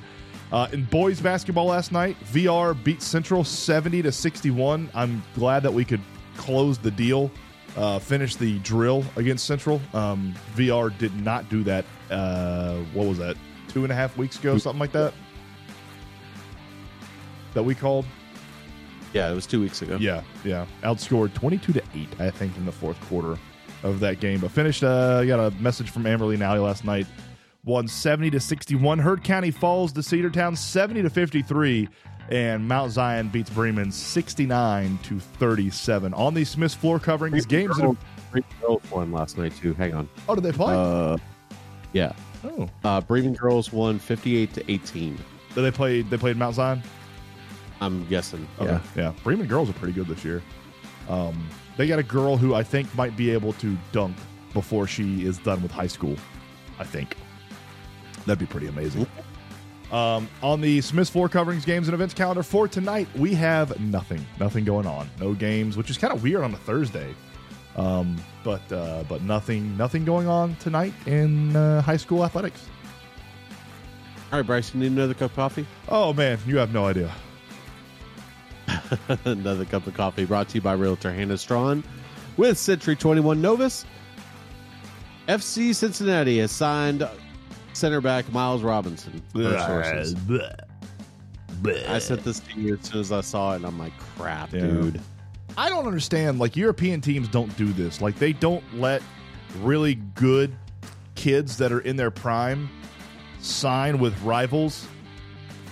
Uh, 0.52 0.68
in 0.72 0.84
boys 0.86 1.22
basketball 1.22 1.66
last 1.66 1.92
night, 1.92 2.18
VR 2.26 2.82
beat 2.84 3.04
Central 3.04 3.44
70 3.44 4.02
to 4.02 4.12
61. 4.12 4.90
I'm 4.96 5.22
glad 5.36 5.62
that 5.62 5.72
we 5.72 5.86
could 5.86 6.02
close 6.38 6.80
the 6.80 6.90
deal, 6.90 7.30
uh, 7.78 8.00
finish 8.00 8.36
the 8.36 8.60
drill 8.60 9.04
against 9.16 9.46
Central. 9.46 9.82
Um, 9.94 10.34
VR 10.56 10.96
did 10.98 11.16
not 11.24 11.50
do 11.50 11.64
that. 11.64 11.86
Uh, 12.10 12.78
what 12.94 13.08
was 13.08 13.18
that? 13.20 13.36
Two 13.68 13.84
and 13.84 13.92
a 13.92 13.96
half 13.96 14.18
weeks 14.18 14.40
ago, 14.40 14.58
something 14.58 14.80
like 14.80 14.92
that. 14.94 15.14
That 17.54 17.64
we 17.64 17.76
called. 17.76 18.06
Yeah, 19.14 19.32
it 19.32 19.36
was 19.36 19.48
two 19.48 19.62
weeks 19.62 19.82
ago. 19.82 19.98
Yeah, 20.00 20.22
yeah. 20.44 20.66
Outscored 20.84 21.34
22 21.34 21.74
to 21.74 21.84
8, 21.96 22.08
I 22.20 22.30
think, 22.30 22.56
in 22.58 22.66
the 22.66 22.72
fourth 22.72 23.00
quarter 23.02 23.38
of 23.84 24.00
that 24.02 24.20
game. 24.20 24.40
But 24.40 24.52
finished, 24.52 24.84
uh, 24.84 25.24
got 25.26 25.40
a 25.40 25.52
message 25.62 25.90
from 25.90 26.04
Amberly 26.04 26.38
Nally 26.38 26.60
last 26.60 26.86
night. 26.86 27.08
Won 27.66 27.88
70 27.88 28.32
to 28.32 28.40
61. 28.40 29.00
Heard 29.00 29.24
County 29.24 29.52
falls 29.52 29.92
to 29.94 30.02
Cedartown 30.02 30.58
70 30.58 31.02
to 31.04 31.10
53. 31.10 31.90
And 32.30 32.68
Mount 32.68 32.92
Zion 32.92 33.30
beats 33.30 33.50
Bremen 33.50 33.92
69 33.92 35.00
to 35.04 35.20
37. 35.20 36.14
On 36.14 36.34
the 36.34 36.46
Smith's 36.46 36.76
floor 36.76 37.00
covering 37.00 37.34
these 37.34 37.46
games 37.46 37.76
that 37.78 37.84
have, 37.84 37.98
Bremen 38.32 38.50
Girls 38.62 38.82
won 38.92 39.12
last 39.12 39.38
night 39.38 39.56
too. 39.56 39.74
Hang 39.74 39.94
on. 39.96 40.10
Oh, 40.28 40.36
did 40.36 40.44
they 40.44 40.52
play? 40.52 40.76
Uh, 40.76 41.18
yeah. 41.94 42.14
oh. 42.44 42.70
Uh, 42.84 43.02
Bremen 43.02 43.34
Girls 43.34 43.74
won 43.74 43.98
58 43.98 44.54
to 44.54 44.72
18. 44.72 45.18
Did 45.56 45.62
they 45.62 45.72
play 45.72 46.02
they 46.04 46.18
played 46.18 46.38
Mount 46.38 46.56
Zion? 46.56 46.84
I'm 47.82 48.06
guessing. 48.08 48.48
Okay. 48.60 48.72
Yeah. 48.72 48.82
Yeah. 48.96 49.14
Bremen 49.24 49.48
girls 49.48 49.70
are 49.70 49.74
pretty 49.74 49.94
good 49.94 50.08
this 50.08 50.24
year. 50.24 50.44
Um, 51.08 51.50
they 51.78 51.88
got 51.88 51.98
a 51.98 52.04
girl 52.04 52.38
who 52.38 52.54
I 52.54 52.62
think 52.62 52.94
might 52.96 53.16
be 53.16 53.32
able 53.32 53.54
to 53.54 53.78
dunk 53.92 54.16
before 54.54 54.86
she 54.86 55.26
is 55.26 55.38
done 55.40 55.62
with 55.64 55.72
high 55.72 55.88
school. 55.88 56.16
I 56.78 56.84
think. 56.84 57.16
That'd 58.26 58.40
be 58.40 58.46
pretty 58.46 58.68
amazing. 58.68 59.08
Um, 59.92 60.30
on 60.44 60.62
the 60.62 60.82
Smith's 60.82 61.10
Floor 61.10 61.30
Coverings 61.30 61.66
games 61.66 61.88
and 61.88 61.96
events 61.96 62.14
calendar 62.14 62.44
for 62.44 62.68
tonight, 62.68 63.08
we 63.16 63.34
have 63.34 63.80
nothing. 63.80 64.24
Nothing 64.40 64.64
going 64.64 64.86
on. 64.86 65.10
No 65.20 65.34
games, 65.34 65.78
which 65.78 65.90
is 65.90 65.98
kind 65.98 66.14
of 66.14 66.22
weird 66.22 66.44
on 66.44 66.54
a 66.54 66.58
Thursday. 66.58 67.16
Um, 67.76 68.18
but 68.44 68.72
uh, 68.72 69.04
but 69.08 69.22
nothing 69.24 69.78
nothing 69.78 70.06
going 70.06 70.28
on 70.28 70.56
tonight 70.58 70.94
in 71.06 71.56
uh, 71.56 71.82
high 71.82 71.98
school 71.98 72.24
athletics. 72.26 72.66
All 74.32 74.40
right, 74.40 74.46
Bryce, 74.46 74.74
you 74.74 74.80
need 74.80 74.92
another 74.92 75.14
cup 75.14 75.32
of 75.32 75.36
coffee? 75.36 75.66
Oh 75.88 76.14
man, 76.14 76.38
you 76.46 76.58
have 76.58 76.74
no 76.74 76.86
idea. 76.86 77.12
another 79.26 79.66
cup 79.66 79.88
of 79.88 79.94
coffee 79.96 80.26
brought 80.26 80.50
to 80.50 80.56
you 80.56 80.62
by 80.62 80.74
Realtor 80.74 81.12
Hannah 81.12 81.38
Strawn 81.38 81.84
with 82.38 82.58
Century 82.58 82.96
21 82.96 83.42
Novus. 83.42 83.86
FC 85.28 85.74
Cincinnati 85.76 86.40
has 86.40 86.52
signed 86.52 87.08
center 87.80 88.02
back 88.02 88.32
Miles 88.32 88.62
Robinson. 88.62 89.22
sources. 89.34 90.16
I 91.66 92.00
sent 92.00 92.24
this 92.24 92.40
to 92.42 92.60
you 92.60 92.76
as 92.76 92.86
soon 92.88 93.02
as 93.02 93.12
I 93.12 93.22
saw 93.22 93.54
it, 93.54 93.58
and 93.58 93.66
I'm 93.66 93.78
like, 93.80 93.98
crap, 94.18 94.54
Yeah. 94.54 94.62
dude. 94.62 95.02
I 95.58 95.68
don't 95.68 95.86
understand. 95.88 96.40
Like 96.40 96.56
European 96.56 97.02
teams 97.02 97.28
don't 97.28 97.56
do 97.58 97.74
this. 97.74 98.00
Like 98.02 98.18
they 98.18 98.34
don't 98.34 98.64
let 98.80 99.02
really 99.62 99.96
good 99.96 100.56
kids 101.16 101.58
that 101.58 101.72
are 101.72 101.80
in 101.82 101.96
their 101.98 102.12
prime 102.12 102.70
sign 103.42 104.00
with 104.00 104.20
rivals 104.22 104.88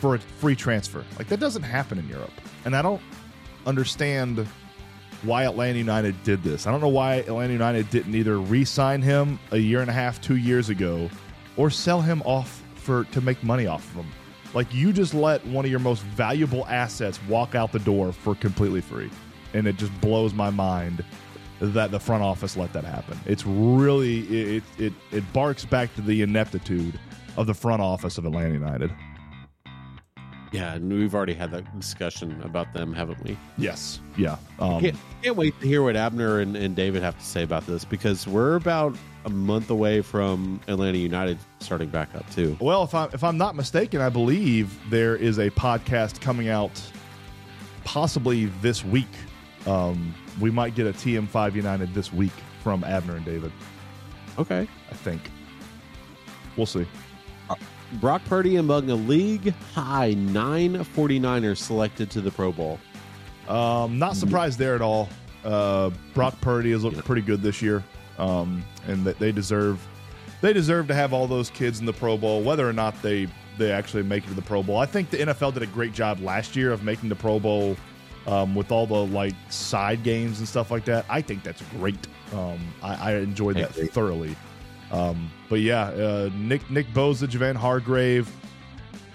for 0.01 0.15
a 0.15 0.19
free 0.19 0.55
transfer. 0.55 1.05
Like 1.17 1.27
that 1.27 1.39
doesn't 1.39 1.63
happen 1.63 1.99
in 1.99 2.09
Europe. 2.09 2.31
And 2.65 2.75
I 2.75 2.81
don't 2.81 3.01
understand 3.65 4.45
why 5.23 5.43
Atlanta 5.45 5.77
United 5.77 6.21
did 6.23 6.43
this. 6.43 6.67
I 6.67 6.71
don't 6.71 6.81
know 6.81 6.87
why 6.89 7.15
Atlanta 7.15 7.53
United 7.53 7.89
didn't 7.89 8.13
either 8.15 8.39
re-sign 8.39 9.01
him 9.01 9.39
a 9.51 9.57
year 9.57 9.81
and 9.81 9.89
a 9.89 9.93
half, 9.93 10.19
2 10.21 10.35
years 10.35 10.69
ago 10.69 11.09
or 11.57 11.69
sell 11.69 12.01
him 12.01 12.21
off 12.23 12.63
for 12.75 13.03
to 13.05 13.21
make 13.21 13.43
money 13.43 13.67
off 13.67 13.87
of 13.89 14.05
him. 14.05 14.11
Like 14.53 14.73
you 14.73 14.93
just 14.93 15.13
let 15.13 15.45
one 15.47 15.65
of 15.65 15.71
your 15.71 15.79
most 15.79 16.03
valuable 16.03 16.65
assets 16.67 17.19
walk 17.27 17.55
out 17.55 17.71
the 17.71 17.79
door 17.79 18.13
for 18.13 18.35
completely 18.35 18.81
free. 18.81 19.09
And 19.53 19.67
it 19.67 19.75
just 19.75 19.99
blows 19.99 20.33
my 20.33 20.49
mind 20.49 21.03
that 21.59 21.91
the 21.91 21.99
front 21.99 22.23
office 22.23 22.55
let 22.55 22.71
that 22.73 22.83
happen. 22.83 23.19
It's 23.25 23.45
really 23.45 24.19
it 24.57 24.63
it 24.77 24.93
it 25.11 25.33
barks 25.33 25.65
back 25.65 25.93
to 25.95 26.01
the 26.01 26.21
ineptitude 26.21 26.99
of 27.35 27.47
the 27.47 27.53
front 27.53 27.81
office 27.81 28.17
of 28.17 28.25
Atlanta 28.25 28.53
United. 28.53 28.91
Yeah, 30.51 30.75
and 30.75 30.91
we've 30.91 31.13
already 31.13 31.33
had 31.33 31.51
that 31.51 31.79
discussion 31.79 32.41
about 32.43 32.73
them, 32.73 32.93
haven't 32.93 33.21
we? 33.23 33.38
Yes. 33.57 33.99
Yeah. 34.17 34.38
Um, 34.60 34.79
Can't, 34.79 34.95
can't 35.21 35.36
wait 35.36 35.60
to 35.60 35.67
hear 35.67 35.83
what 35.83 35.95
Abner 35.95 36.39
and, 36.39 36.55
and 36.55 36.75
David 36.75 37.03
have 37.03 37.17
to 37.17 37.25
say 37.25 37.43
about 37.43 37.65
this 37.67 37.83
because 37.83 38.25
we're 38.27 38.55
about 38.55 38.95
a 39.25 39.29
month 39.29 39.69
away 39.69 40.01
from 40.01 40.62
Atlanta 40.67 40.97
United 40.97 41.38
starting 41.60 41.89
back 41.89 42.15
up 42.15 42.29
too. 42.31 42.57
Well, 42.62 42.83
if 42.83 42.95
I'm 42.95 43.10
if 43.13 43.23
I'm 43.23 43.38
not 43.38 43.55
mistaken, 43.55 43.99
I 43.99 44.10
believe 44.10 44.77
there 44.89 45.15
is 45.15 45.38
a 45.38 45.49
podcast 45.51 46.21
coming 46.21 46.47
out 46.47 46.81
possibly 47.83 48.45
this 48.62 48.86
week. 48.86 49.07
Um, 49.65 50.15
we 50.39 50.49
might 50.49 50.75
get 50.75 50.88
a 50.88 50.93
TM5 50.93 51.55
United 51.55 51.93
this 51.93 52.13
week 52.13 52.31
from 52.63 52.83
Abner 52.86 53.17
and 53.17 53.25
David. 53.25 53.51
Okay. 54.39 54.67
I 54.91 54.93
think. 54.93 55.29
We'll 56.55 56.65
see. 56.65 56.88
Brock 57.93 58.21
Purdy 58.26 58.58
among 58.58 58.89
a 58.89 58.95
league 58.95 59.54
high 59.73 60.13
nine 60.13 60.76
49ers 60.76 61.58
selected 61.58 62.10
to 62.12 62.21
the 62.21 62.32
Pro 62.32 62.52
Bowl. 62.52 62.80
Um, 63.47 63.97
not 63.97 64.15
surprised 64.15 64.60
there 64.60 64.76
at 64.76 64.82
all. 64.82 65.10
Uh, 65.43 65.91
Brock 66.13 66.39
Purdy 66.41 66.71
has 66.71 66.84
looked 66.84 67.04
pretty 67.06 67.21
good 67.21 67.41
this 67.41 67.62
year, 67.62 67.84
um, 68.17 68.63
and 68.88 69.06
that 69.06 69.19
they 69.19 69.32
deserve 69.32 69.86
they 70.41 70.54
deserve 70.54 70.88
to 70.88 70.93
have 70.93 71.13
all 71.13 71.28
those 71.28 71.50
kids 71.50 71.80
in 71.80 71.86
the 71.86 71.93
Pro 71.93 72.17
Bowl, 72.17 72.43
whether 72.43 72.67
or 72.67 72.73
not 72.73 73.02
they 73.02 73.28
they 73.58 73.71
actually 73.71 74.04
make 74.04 74.26
it 74.26 74.28
to 74.28 74.34
the 74.34 74.41
Pro 74.41 74.62
Bowl. 74.62 74.78
I 74.78 74.86
think 74.86 75.10
the 75.10 75.17
NFL 75.17 75.54
did 75.54 75.63
a 75.63 75.67
great 75.67 75.93
job 75.93 76.19
last 76.19 76.56
year 76.56 76.71
of 76.71 76.84
making 76.84 77.10
the 77.10 77.15
Pro 77.15 77.39
Bowl 77.39 77.76
um, 78.28 78.54
with 78.54 78.71
all 78.71 78.86
the 78.86 79.06
like 79.06 79.34
side 79.50 80.04
games 80.04 80.39
and 80.39 80.47
stuff 80.47 80.69
like 80.69 80.86
that. 80.86 81.06
I 81.10 81.21
think 81.21 81.43
that's 81.43 81.62
great. 81.78 82.08
Um, 82.34 82.60
I, 82.84 83.13
I 83.13 83.15
enjoyed 83.15 83.56
that 83.56 83.71
agree. 83.71 83.88
thoroughly. 83.88 84.36
Um, 84.91 85.30
but 85.50 85.60
yeah, 85.60 85.84
uh, 85.88 86.30
Nick 86.36 86.69
Nick 86.71 86.88
Bosa, 86.88 87.28
Javon 87.28 87.56
Hargrave, 87.56 88.30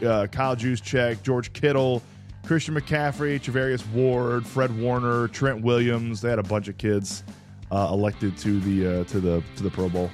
uh, 0.05 0.27
Kyle 0.27 0.55
Juszczyk, 0.57 1.23
George 1.23 1.53
Kittle, 1.53 2.03
Christian 2.45 2.75
McCaffrey, 2.75 3.41
Charvarius 3.41 3.87
Ward, 3.93 4.47
Fred 4.47 4.77
Warner, 4.79 5.29
Trent 5.29 5.63
Williams. 5.63 6.21
They 6.21 6.29
had 6.31 6.39
a 6.39 6.43
bunch 6.43 6.69
of 6.69 6.77
kids 6.79 7.25
uh, 7.71 7.89
elected 7.91 8.37
to 8.39 8.61
the 8.61 9.01
uh, 9.01 9.05
to 9.05 9.21
the 9.21 9.43
to 9.57 9.63
the 9.63 9.71
Pro 9.71 9.89
Bowl. 9.89 10.11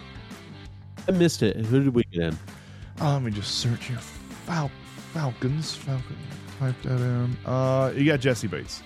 I 1.09 1.12
missed 1.12 1.42
it. 1.42 1.57
Who 1.57 1.83
did 1.83 1.94
we 1.94 2.05
get 2.12 2.23
in? 2.23 2.38
Uh, 3.01 3.14
let 3.14 3.23
me 3.23 3.31
just 3.31 3.57
search 3.57 3.87
here. 3.87 3.99
Fal- 3.99 4.71
Falcons. 5.12 5.75
Falcons. 5.75 6.18
Type 6.59 6.75
that 6.83 7.01
in. 7.01 7.37
Uh, 7.47 7.92
you 7.97 8.05
got 8.05 8.21
Jessie 8.21 8.47
Bates. 8.49 8.83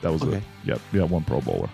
That 0.00 0.12
was 0.12 0.22
Okay. 0.22 0.36
it. 0.38 0.42
Yep. 0.64 0.80
You 0.92 1.00
got 1.00 1.10
one 1.10 1.24
Pro 1.24 1.40
Bowler. 1.40 1.68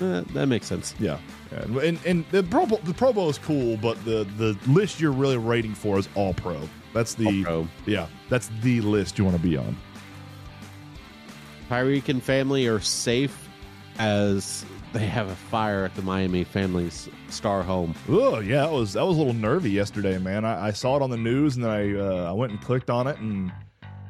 Uh, 0.00 0.22
that 0.32 0.46
makes 0.46 0.66
sense. 0.66 0.94
Yeah. 0.98 1.18
Yeah, 1.50 1.62
and, 1.62 1.78
and 1.78 1.98
and 2.04 2.24
the 2.30 2.42
Pro 2.42 2.66
Bowl, 2.66 2.78
the 2.84 2.92
Pro 2.92 3.12
Bowl 3.12 3.28
is 3.30 3.38
cool, 3.38 3.76
but 3.78 4.02
the 4.04 4.24
the 4.36 4.56
list 4.70 5.00
you're 5.00 5.12
really 5.12 5.38
rating 5.38 5.74
for 5.74 5.98
is 5.98 6.08
All 6.14 6.34
Pro. 6.34 6.68
That's 6.92 7.14
the 7.14 7.26
All 7.26 7.44
pro. 7.44 7.68
yeah, 7.86 8.06
that's 8.28 8.50
the 8.60 8.80
list 8.82 9.18
you 9.18 9.24
want 9.24 9.36
to 9.36 9.42
be 9.42 9.56
on. 9.56 9.76
Tyreek 11.70 12.08
and 12.08 12.22
family 12.22 12.66
are 12.66 12.80
safe 12.80 13.48
as 13.98 14.64
they 14.92 15.06
have 15.06 15.28
a 15.28 15.34
fire 15.34 15.84
at 15.84 15.94
the 15.94 16.02
Miami 16.02 16.44
family's 16.44 17.08
star 17.28 17.62
home. 17.62 17.94
Oh 18.08 18.40
yeah, 18.40 18.62
that 18.62 18.72
was 18.72 18.92
that 18.94 19.04
was 19.06 19.16
a 19.16 19.18
little 19.18 19.34
nervy 19.34 19.70
yesterday, 19.70 20.18
man. 20.18 20.44
I, 20.44 20.68
I 20.68 20.70
saw 20.72 20.96
it 20.96 21.02
on 21.02 21.10
the 21.10 21.16
news 21.16 21.56
and 21.56 21.64
then 21.64 21.70
I 21.70 21.94
uh, 21.98 22.28
I 22.30 22.32
went 22.32 22.52
and 22.52 22.60
clicked 22.60 22.90
on 22.90 23.06
it 23.06 23.18
and 23.18 23.52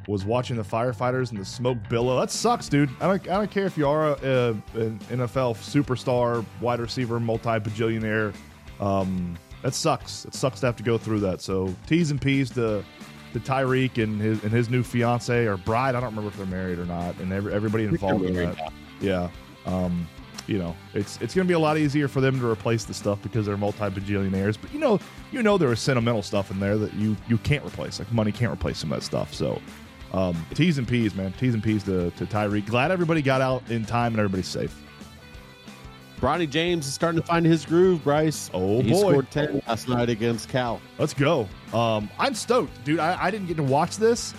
was 0.09 0.25
watching 0.25 0.57
the 0.57 0.65
firefighters 0.65 1.31
and 1.31 1.39
the 1.39 1.45
smoke 1.45 1.77
billow. 1.91 2.19
That 2.19 2.31
sucks, 2.31 2.69
dude. 2.69 2.89
I 2.99 3.07
don't 3.07 3.29
I 3.29 3.35
don't 3.35 3.51
care 3.51 3.67
if 3.67 3.77
you 3.77 3.87
are 3.87 4.09
a, 4.09 4.13
a, 4.13 4.51
an 4.81 4.99
NFL 5.11 5.55
superstar, 5.57 6.45
wide 6.61 6.81
receiver, 6.81 7.21
multi 7.21 7.51
bajillionaire. 7.51 8.35
Um, 8.81 9.37
that 9.63 9.75
sucks. 9.75 10.25
It 10.25 10.35
sucks 10.35 10.61
to 10.61 10.67
have 10.67 10.77
to 10.77 10.83
go 10.83 10.97
through 10.97 11.21
that. 11.21 11.43
So 11.43 11.75
T's 11.87 12.11
and 12.11 12.21
P's 12.21 12.49
to 12.51 12.83
to 13.35 13.41
Tyreek 13.41 14.03
and 14.03 14.19
his 14.19 14.43
and 14.43 14.51
his 14.51 14.71
new 14.71 14.83
fiance 14.83 15.47
or 15.47 15.59
bride. 15.59 15.95
I 15.95 16.01
don't 16.01 16.11
remember 16.11 16.31
if 16.31 16.39
they're 16.39 16.47
married 16.47 16.79
or 16.79 16.87
not. 16.87 17.19
And 17.19 17.31
every, 17.31 17.53
everybody 17.53 17.85
involved 17.85 18.25
in 18.25 18.35
that. 18.35 18.73
Yeah. 19.01 19.29
Um, 19.67 20.09
you 20.47 20.57
know, 20.57 20.75
it's 20.95 21.21
it's 21.21 21.35
going 21.35 21.47
to 21.47 21.49
be 21.49 21.55
a 21.55 21.59
lot 21.59 21.77
easier 21.77 22.09
for 22.09 22.23
them 22.23 22.41
to 22.41 22.51
replace 22.51 22.85
the 22.85 22.95
stuff 22.95 23.21
because 23.23 23.45
they're 23.45 23.59
multi 23.59 23.79
bajillionaires. 23.81 24.57
But 24.59 24.73
you 24.73 24.81
know, 24.81 24.99
you 25.33 25.43
know 25.43 25.59
there 25.59 25.71
is 25.71 25.81
sentimental 25.81 26.23
stuff 26.23 26.51
in 26.51 26.59
there 26.59 26.79
that 26.79 26.95
you 26.95 27.15
you 27.29 27.37
can't 27.37 27.63
replace. 27.67 27.99
Like 27.99 28.11
money 28.11 28.33
can't 28.33 28.51
replace 28.51 28.79
some 28.79 28.91
of 28.91 29.01
that 29.01 29.05
stuff. 29.05 29.35
So 29.35 29.61
um, 30.13 30.47
T's 30.55 30.79
and 30.79 30.89
P's, 30.89 31.15
man, 31.15 31.33
T's 31.33 31.55
and 31.55 31.63
P's 31.63 31.83
to 31.85 32.11
to 32.13 32.27
Tyreek. 32.27 32.67
Glad 32.67 32.91
everybody 32.91 33.23
got 33.23 33.41
out 33.41 33.69
in 33.71 33.85
time 33.85 34.13
and 34.13 34.19
everybody's 34.21 34.49
safe. 34.49 34.75
Bronny 36.21 36.51
James 36.51 36.87
is 36.87 36.95
starting 36.95 37.21
to 37.21 37.27
find 37.27 37.47
his 37.47 37.65
groove, 37.65 38.03
Bryce. 38.03 38.51
Oh, 38.53 38.83
he 38.83 38.91
boy. 38.91 38.99
scored 38.99 39.31
10 39.31 39.63
last 39.69 39.89
night 39.89 40.09
against 40.09 40.49
Cal. 40.49 40.81
Let's 40.99 41.15
go. 41.15 41.49
Um, 41.73 42.11
I'm 42.19 42.35
stoked, 42.35 42.83
dude. 42.85 42.99
I, 42.99 43.27
I 43.27 43.31
didn't 43.31 43.47
get 43.47 43.57
to 43.59 43.63
watch 43.63 43.99
this. 43.99 44.35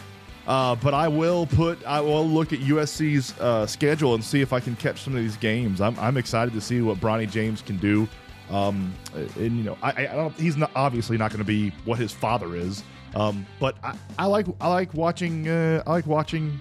Uh, 0.46 0.76
but 0.76 0.96
I 0.96 1.08
will 1.08 1.46
put 1.46 1.86
I 1.86 2.02
will 2.02 2.28
look 2.28 2.54
at 2.54 2.60
USC's 2.60 3.40
uh, 3.40 3.68
schedule 3.68 4.16
and 4.16 4.24
see 4.24 4.42
if 4.42 4.52
I 4.52 4.60
can 4.60 4.76
catch 4.78 5.04
some 5.04 5.16
of 5.16 5.22
these 5.22 5.38
games. 5.38 5.80
I'm, 5.80 5.98
I'm 6.00 6.18
excited 6.18 6.56
to 6.56 6.62
see 6.62 6.82
what 6.82 6.98
Bronny 6.98 7.30
James 7.30 7.62
can 7.62 7.78
do. 7.78 8.08
Um, 8.50 8.92
and 9.14 9.58
you 9.58 9.64
know, 9.64 9.78
I, 9.84 9.92
I 9.92 10.06
don't. 10.08 10.34
He's 10.40 10.58
not 10.58 10.72
obviously 10.76 11.18
not 11.18 11.30
going 11.30 11.40
to 11.40 11.46
be 11.46 11.70
what 11.86 12.00
his 12.00 12.12
father 12.12 12.56
is. 12.56 12.84
Um, 13.16 13.46
but 13.60 13.78
I, 13.84 13.96
I 14.18 14.26
like 14.26 14.48
I 14.62 14.68
like 14.68 14.94
watching 14.94 15.48
uh, 15.48 15.84
I 15.86 15.92
like 15.92 16.06
watching 16.06 16.60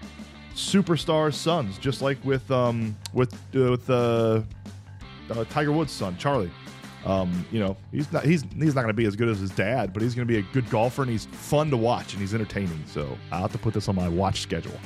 superstar 0.55 1.32
sons, 1.32 1.78
just 1.78 2.03
like 2.03 2.22
with 2.24 2.51
um 2.51 2.96
with 3.12 3.34
uh, 3.55 3.70
with 3.70 3.90
uh, 3.90 4.42
uh, 5.30 5.44
Tiger 5.51 5.72
Woods' 5.72 5.92
son 5.92 6.16
Charlie. 6.16 6.51
Um, 7.05 7.46
you 7.53 7.61
know, 7.61 7.76
he's 7.92 8.11
not 8.12 8.24
he's 8.24 8.42
he's 8.57 8.74
not 8.74 8.82
going 8.82 8.88
to 8.88 8.92
be 8.94 9.07
as 9.07 9.16
good 9.16 9.28
as 9.28 9.38
his 9.38 9.51
dad, 9.51 9.92
but 9.92 10.03
he's 10.03 10.14
going 10.14 10.26
to 10.26 10.32
be 10.32 10.38
a 10.38 10.42
good 10.53 10.68
golfer 10.68 11.03
and 11.03 11.11
he's 11.11 11.26
fun 11.26 11.70
to 11.70 11.76
watch 11.76 12.12
and 12.12 12.20
he's 12.20 12.34
entertaining. 12.34 12.82
So 12.86 13.16
I'll 13.30 13.42
have 13.42 13.53
to 13.53 13.59
put 13.59 13.74
this 13.74 13.88
on 13.88 13.94
my 13.94 14.09
watch 14.09 14.40
schedule. 14.40 14.78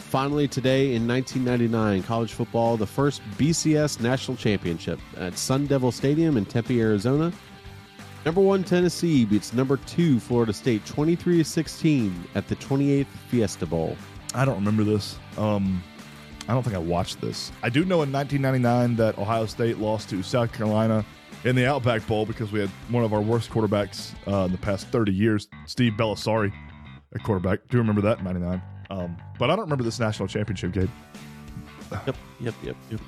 Finally, 0.00 0.46
today 0.46 0.94
in 0.94 1.08
1999, 1.08 2.02
college 2.02 2.32
football, 2.34 2.76
the 2.76 2.86
first 2.86 3.22
BCS 3.38 4.00
national 4.00 4.36
championship 4.36 5.00
at 5.16 5.38
Sun 5.38 5.66
Devil 5.66 5.90
Stadium 5.90 6.36
in 6.36 6.44
Tempe, 6.44 6.80
Arizona. 6.80 7.32
Number 8.26 8.40
one 8.40 8.64
Tennessee 8.64 9.24
beats 9.24 9.52
number 9.52 9.76
two 9.76 10.18
Florida 10.18 10.52
State 10.52 10.84
23 10.84 11.44
16 11.44 12.28
at 12.34 12.48
the 12.48 12.56
28th 12.56 13.06
Fiesta 13.28 13.66
Bowl. 13.66 13.96
I 14.34 14.44
don't 14.44 14.56
remember 14.56 14.82
this. 14.82 15.16
Um, 15.38 15.80
I 16.48 16.52
don't 16.52 16.64
think 16.64 16.74
I 16.74 16.80
watched 16.80 17.20
this. 17.20 17.52
I 17.62 17.68
do 17.68 17.84
know 17.84 18.02
in 18.02 18.10
1999 18.10 18.96
that 18.96 19.16
Ohio 19.16 19.46
State 19.46 19.78
lost 19.78 20.10
to 20.10 20.24
South 20.24 20.52
Carolina 20.52 21.04
in 21.44 21.54
the 21.54 21.66
Outback 21.66 22.04
Bowl 22.08 22.26
because 22.26 22.50
we 22.50 22.58
had 22.58 22.68
one 22.88 23.04
of 23.04 23.12
our 23.12 23.20
worst 23.20 23.48
quarterbacks 23.48 24.12
uh, 24.26 24.46
in 24.46 24.52
the 24.52 24.58
past 24.58 24.88
30 24.88 25.12
years, 25.12 25.46
Steve 25.66 25.92
Bellisari, 25.92 26.52
a 27.14 27.20
quarterback. 27.20 27.60
Do 27.68 27.76
you 27.76 27.78
remember 27.78 28.00
that 28.00 28.18
in 28.18 28.24
99? 28.24 28.60
Um, 28.90 29.16
but 29.38 29.50
I 29.50 29.54
don't 29.54 29.66
remember 29.66 29.84
this 29.84 30.00
national 30.00 30.26
championship 30.26 30.72
game. 30.72 30.90
Yep, 31.92 32.16
yep, 32.40 32.54
yep, 32.64 32.76
yep. 32.90 33.00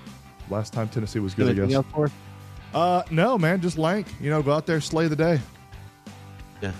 Last 0.49 0.73
time 0.73 0.89
Tennessee 0.89 1.19
was 1.19 1.35
good, 1.35 1.47
I 1.47 1.61
Anything 1.61 1.83
guess. 1.83 2.13
Else 2.73 2.73
for 2.73 2.79
us? 2.79 3.09
Uh, 3.09 3.15
no, 3.15 3.39
man, 3.39 3.61
just 3.61 3.79
Lank. 3.79 4.07
You 4.21 4.31
know, 4.31 4.43
go 4.43 4.53
out 4.53 4.67
there, 4.67 4.81
slay 4.81 5.09
the 5.09 5.17
day. 5.17 5.41
Yeah. 6.61 6.73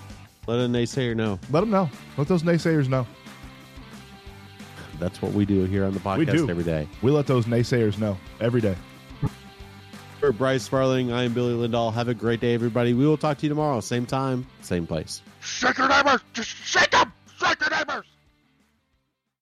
Let 0.47 0.59
a 0.61 0.63
naysayer 0.63 1.15
know. 1.15 1.39
Let 1.51 1.61
them 1.61 1.71
know. 1.71 1.91
Let 2.17 2.29
those 2.29 2.43
naysayers 2.43 2.89
know. 2.89 3.07
That's 4.99 5.23
what 5.23 5.33
we 5.33 5.45
do 5.45 5.65
here 5.65 5.85
on 5.85 5.93
the 5.93 6.01
podcast 6.01 6.19
We 6.19 6.25
do. 6.27 6.51
every 6.51 6.65
day. 6.65 6.89
We 7.03 7.11
let 7.13 7.27
those 7.27 7.47
naysayers 7.47 7.99
know 7.99 8.19
every 8.41 8.61
day. 8.61 8.75
For 10.19 10.33
Bryce 10.33 10.65
Sparling, 10.65 11.13
I 11.13 11.23
am 11.23 11.33
Billy 11.33 11.55
Lindahl. 11.69 11.95
Have 11.95 12.09
a 12.09 12.15
great 12.15 12.41
day, 12.41 12.53
everybody. 12.55 12.93
We 12.95 13.07
will 13.07 13.17
talk 13.17 13.39
to 13.39 13.45
you 13.47 13.49
tomorrow, 13.51 13.79
same 13.81 14.05
time, 14.05 14.45
same 14.63 14.85
place. 14.85 15.23
Shake 15.41 15.79
your 15.79 15.89
neighbors! 15.89 16.21
Just 16.33 16.49
shake 16.49 16.91
them! 16.91 17.13
Shake 17.39 17.61
your 17.61 17.71
neighbors! 17.71 18.05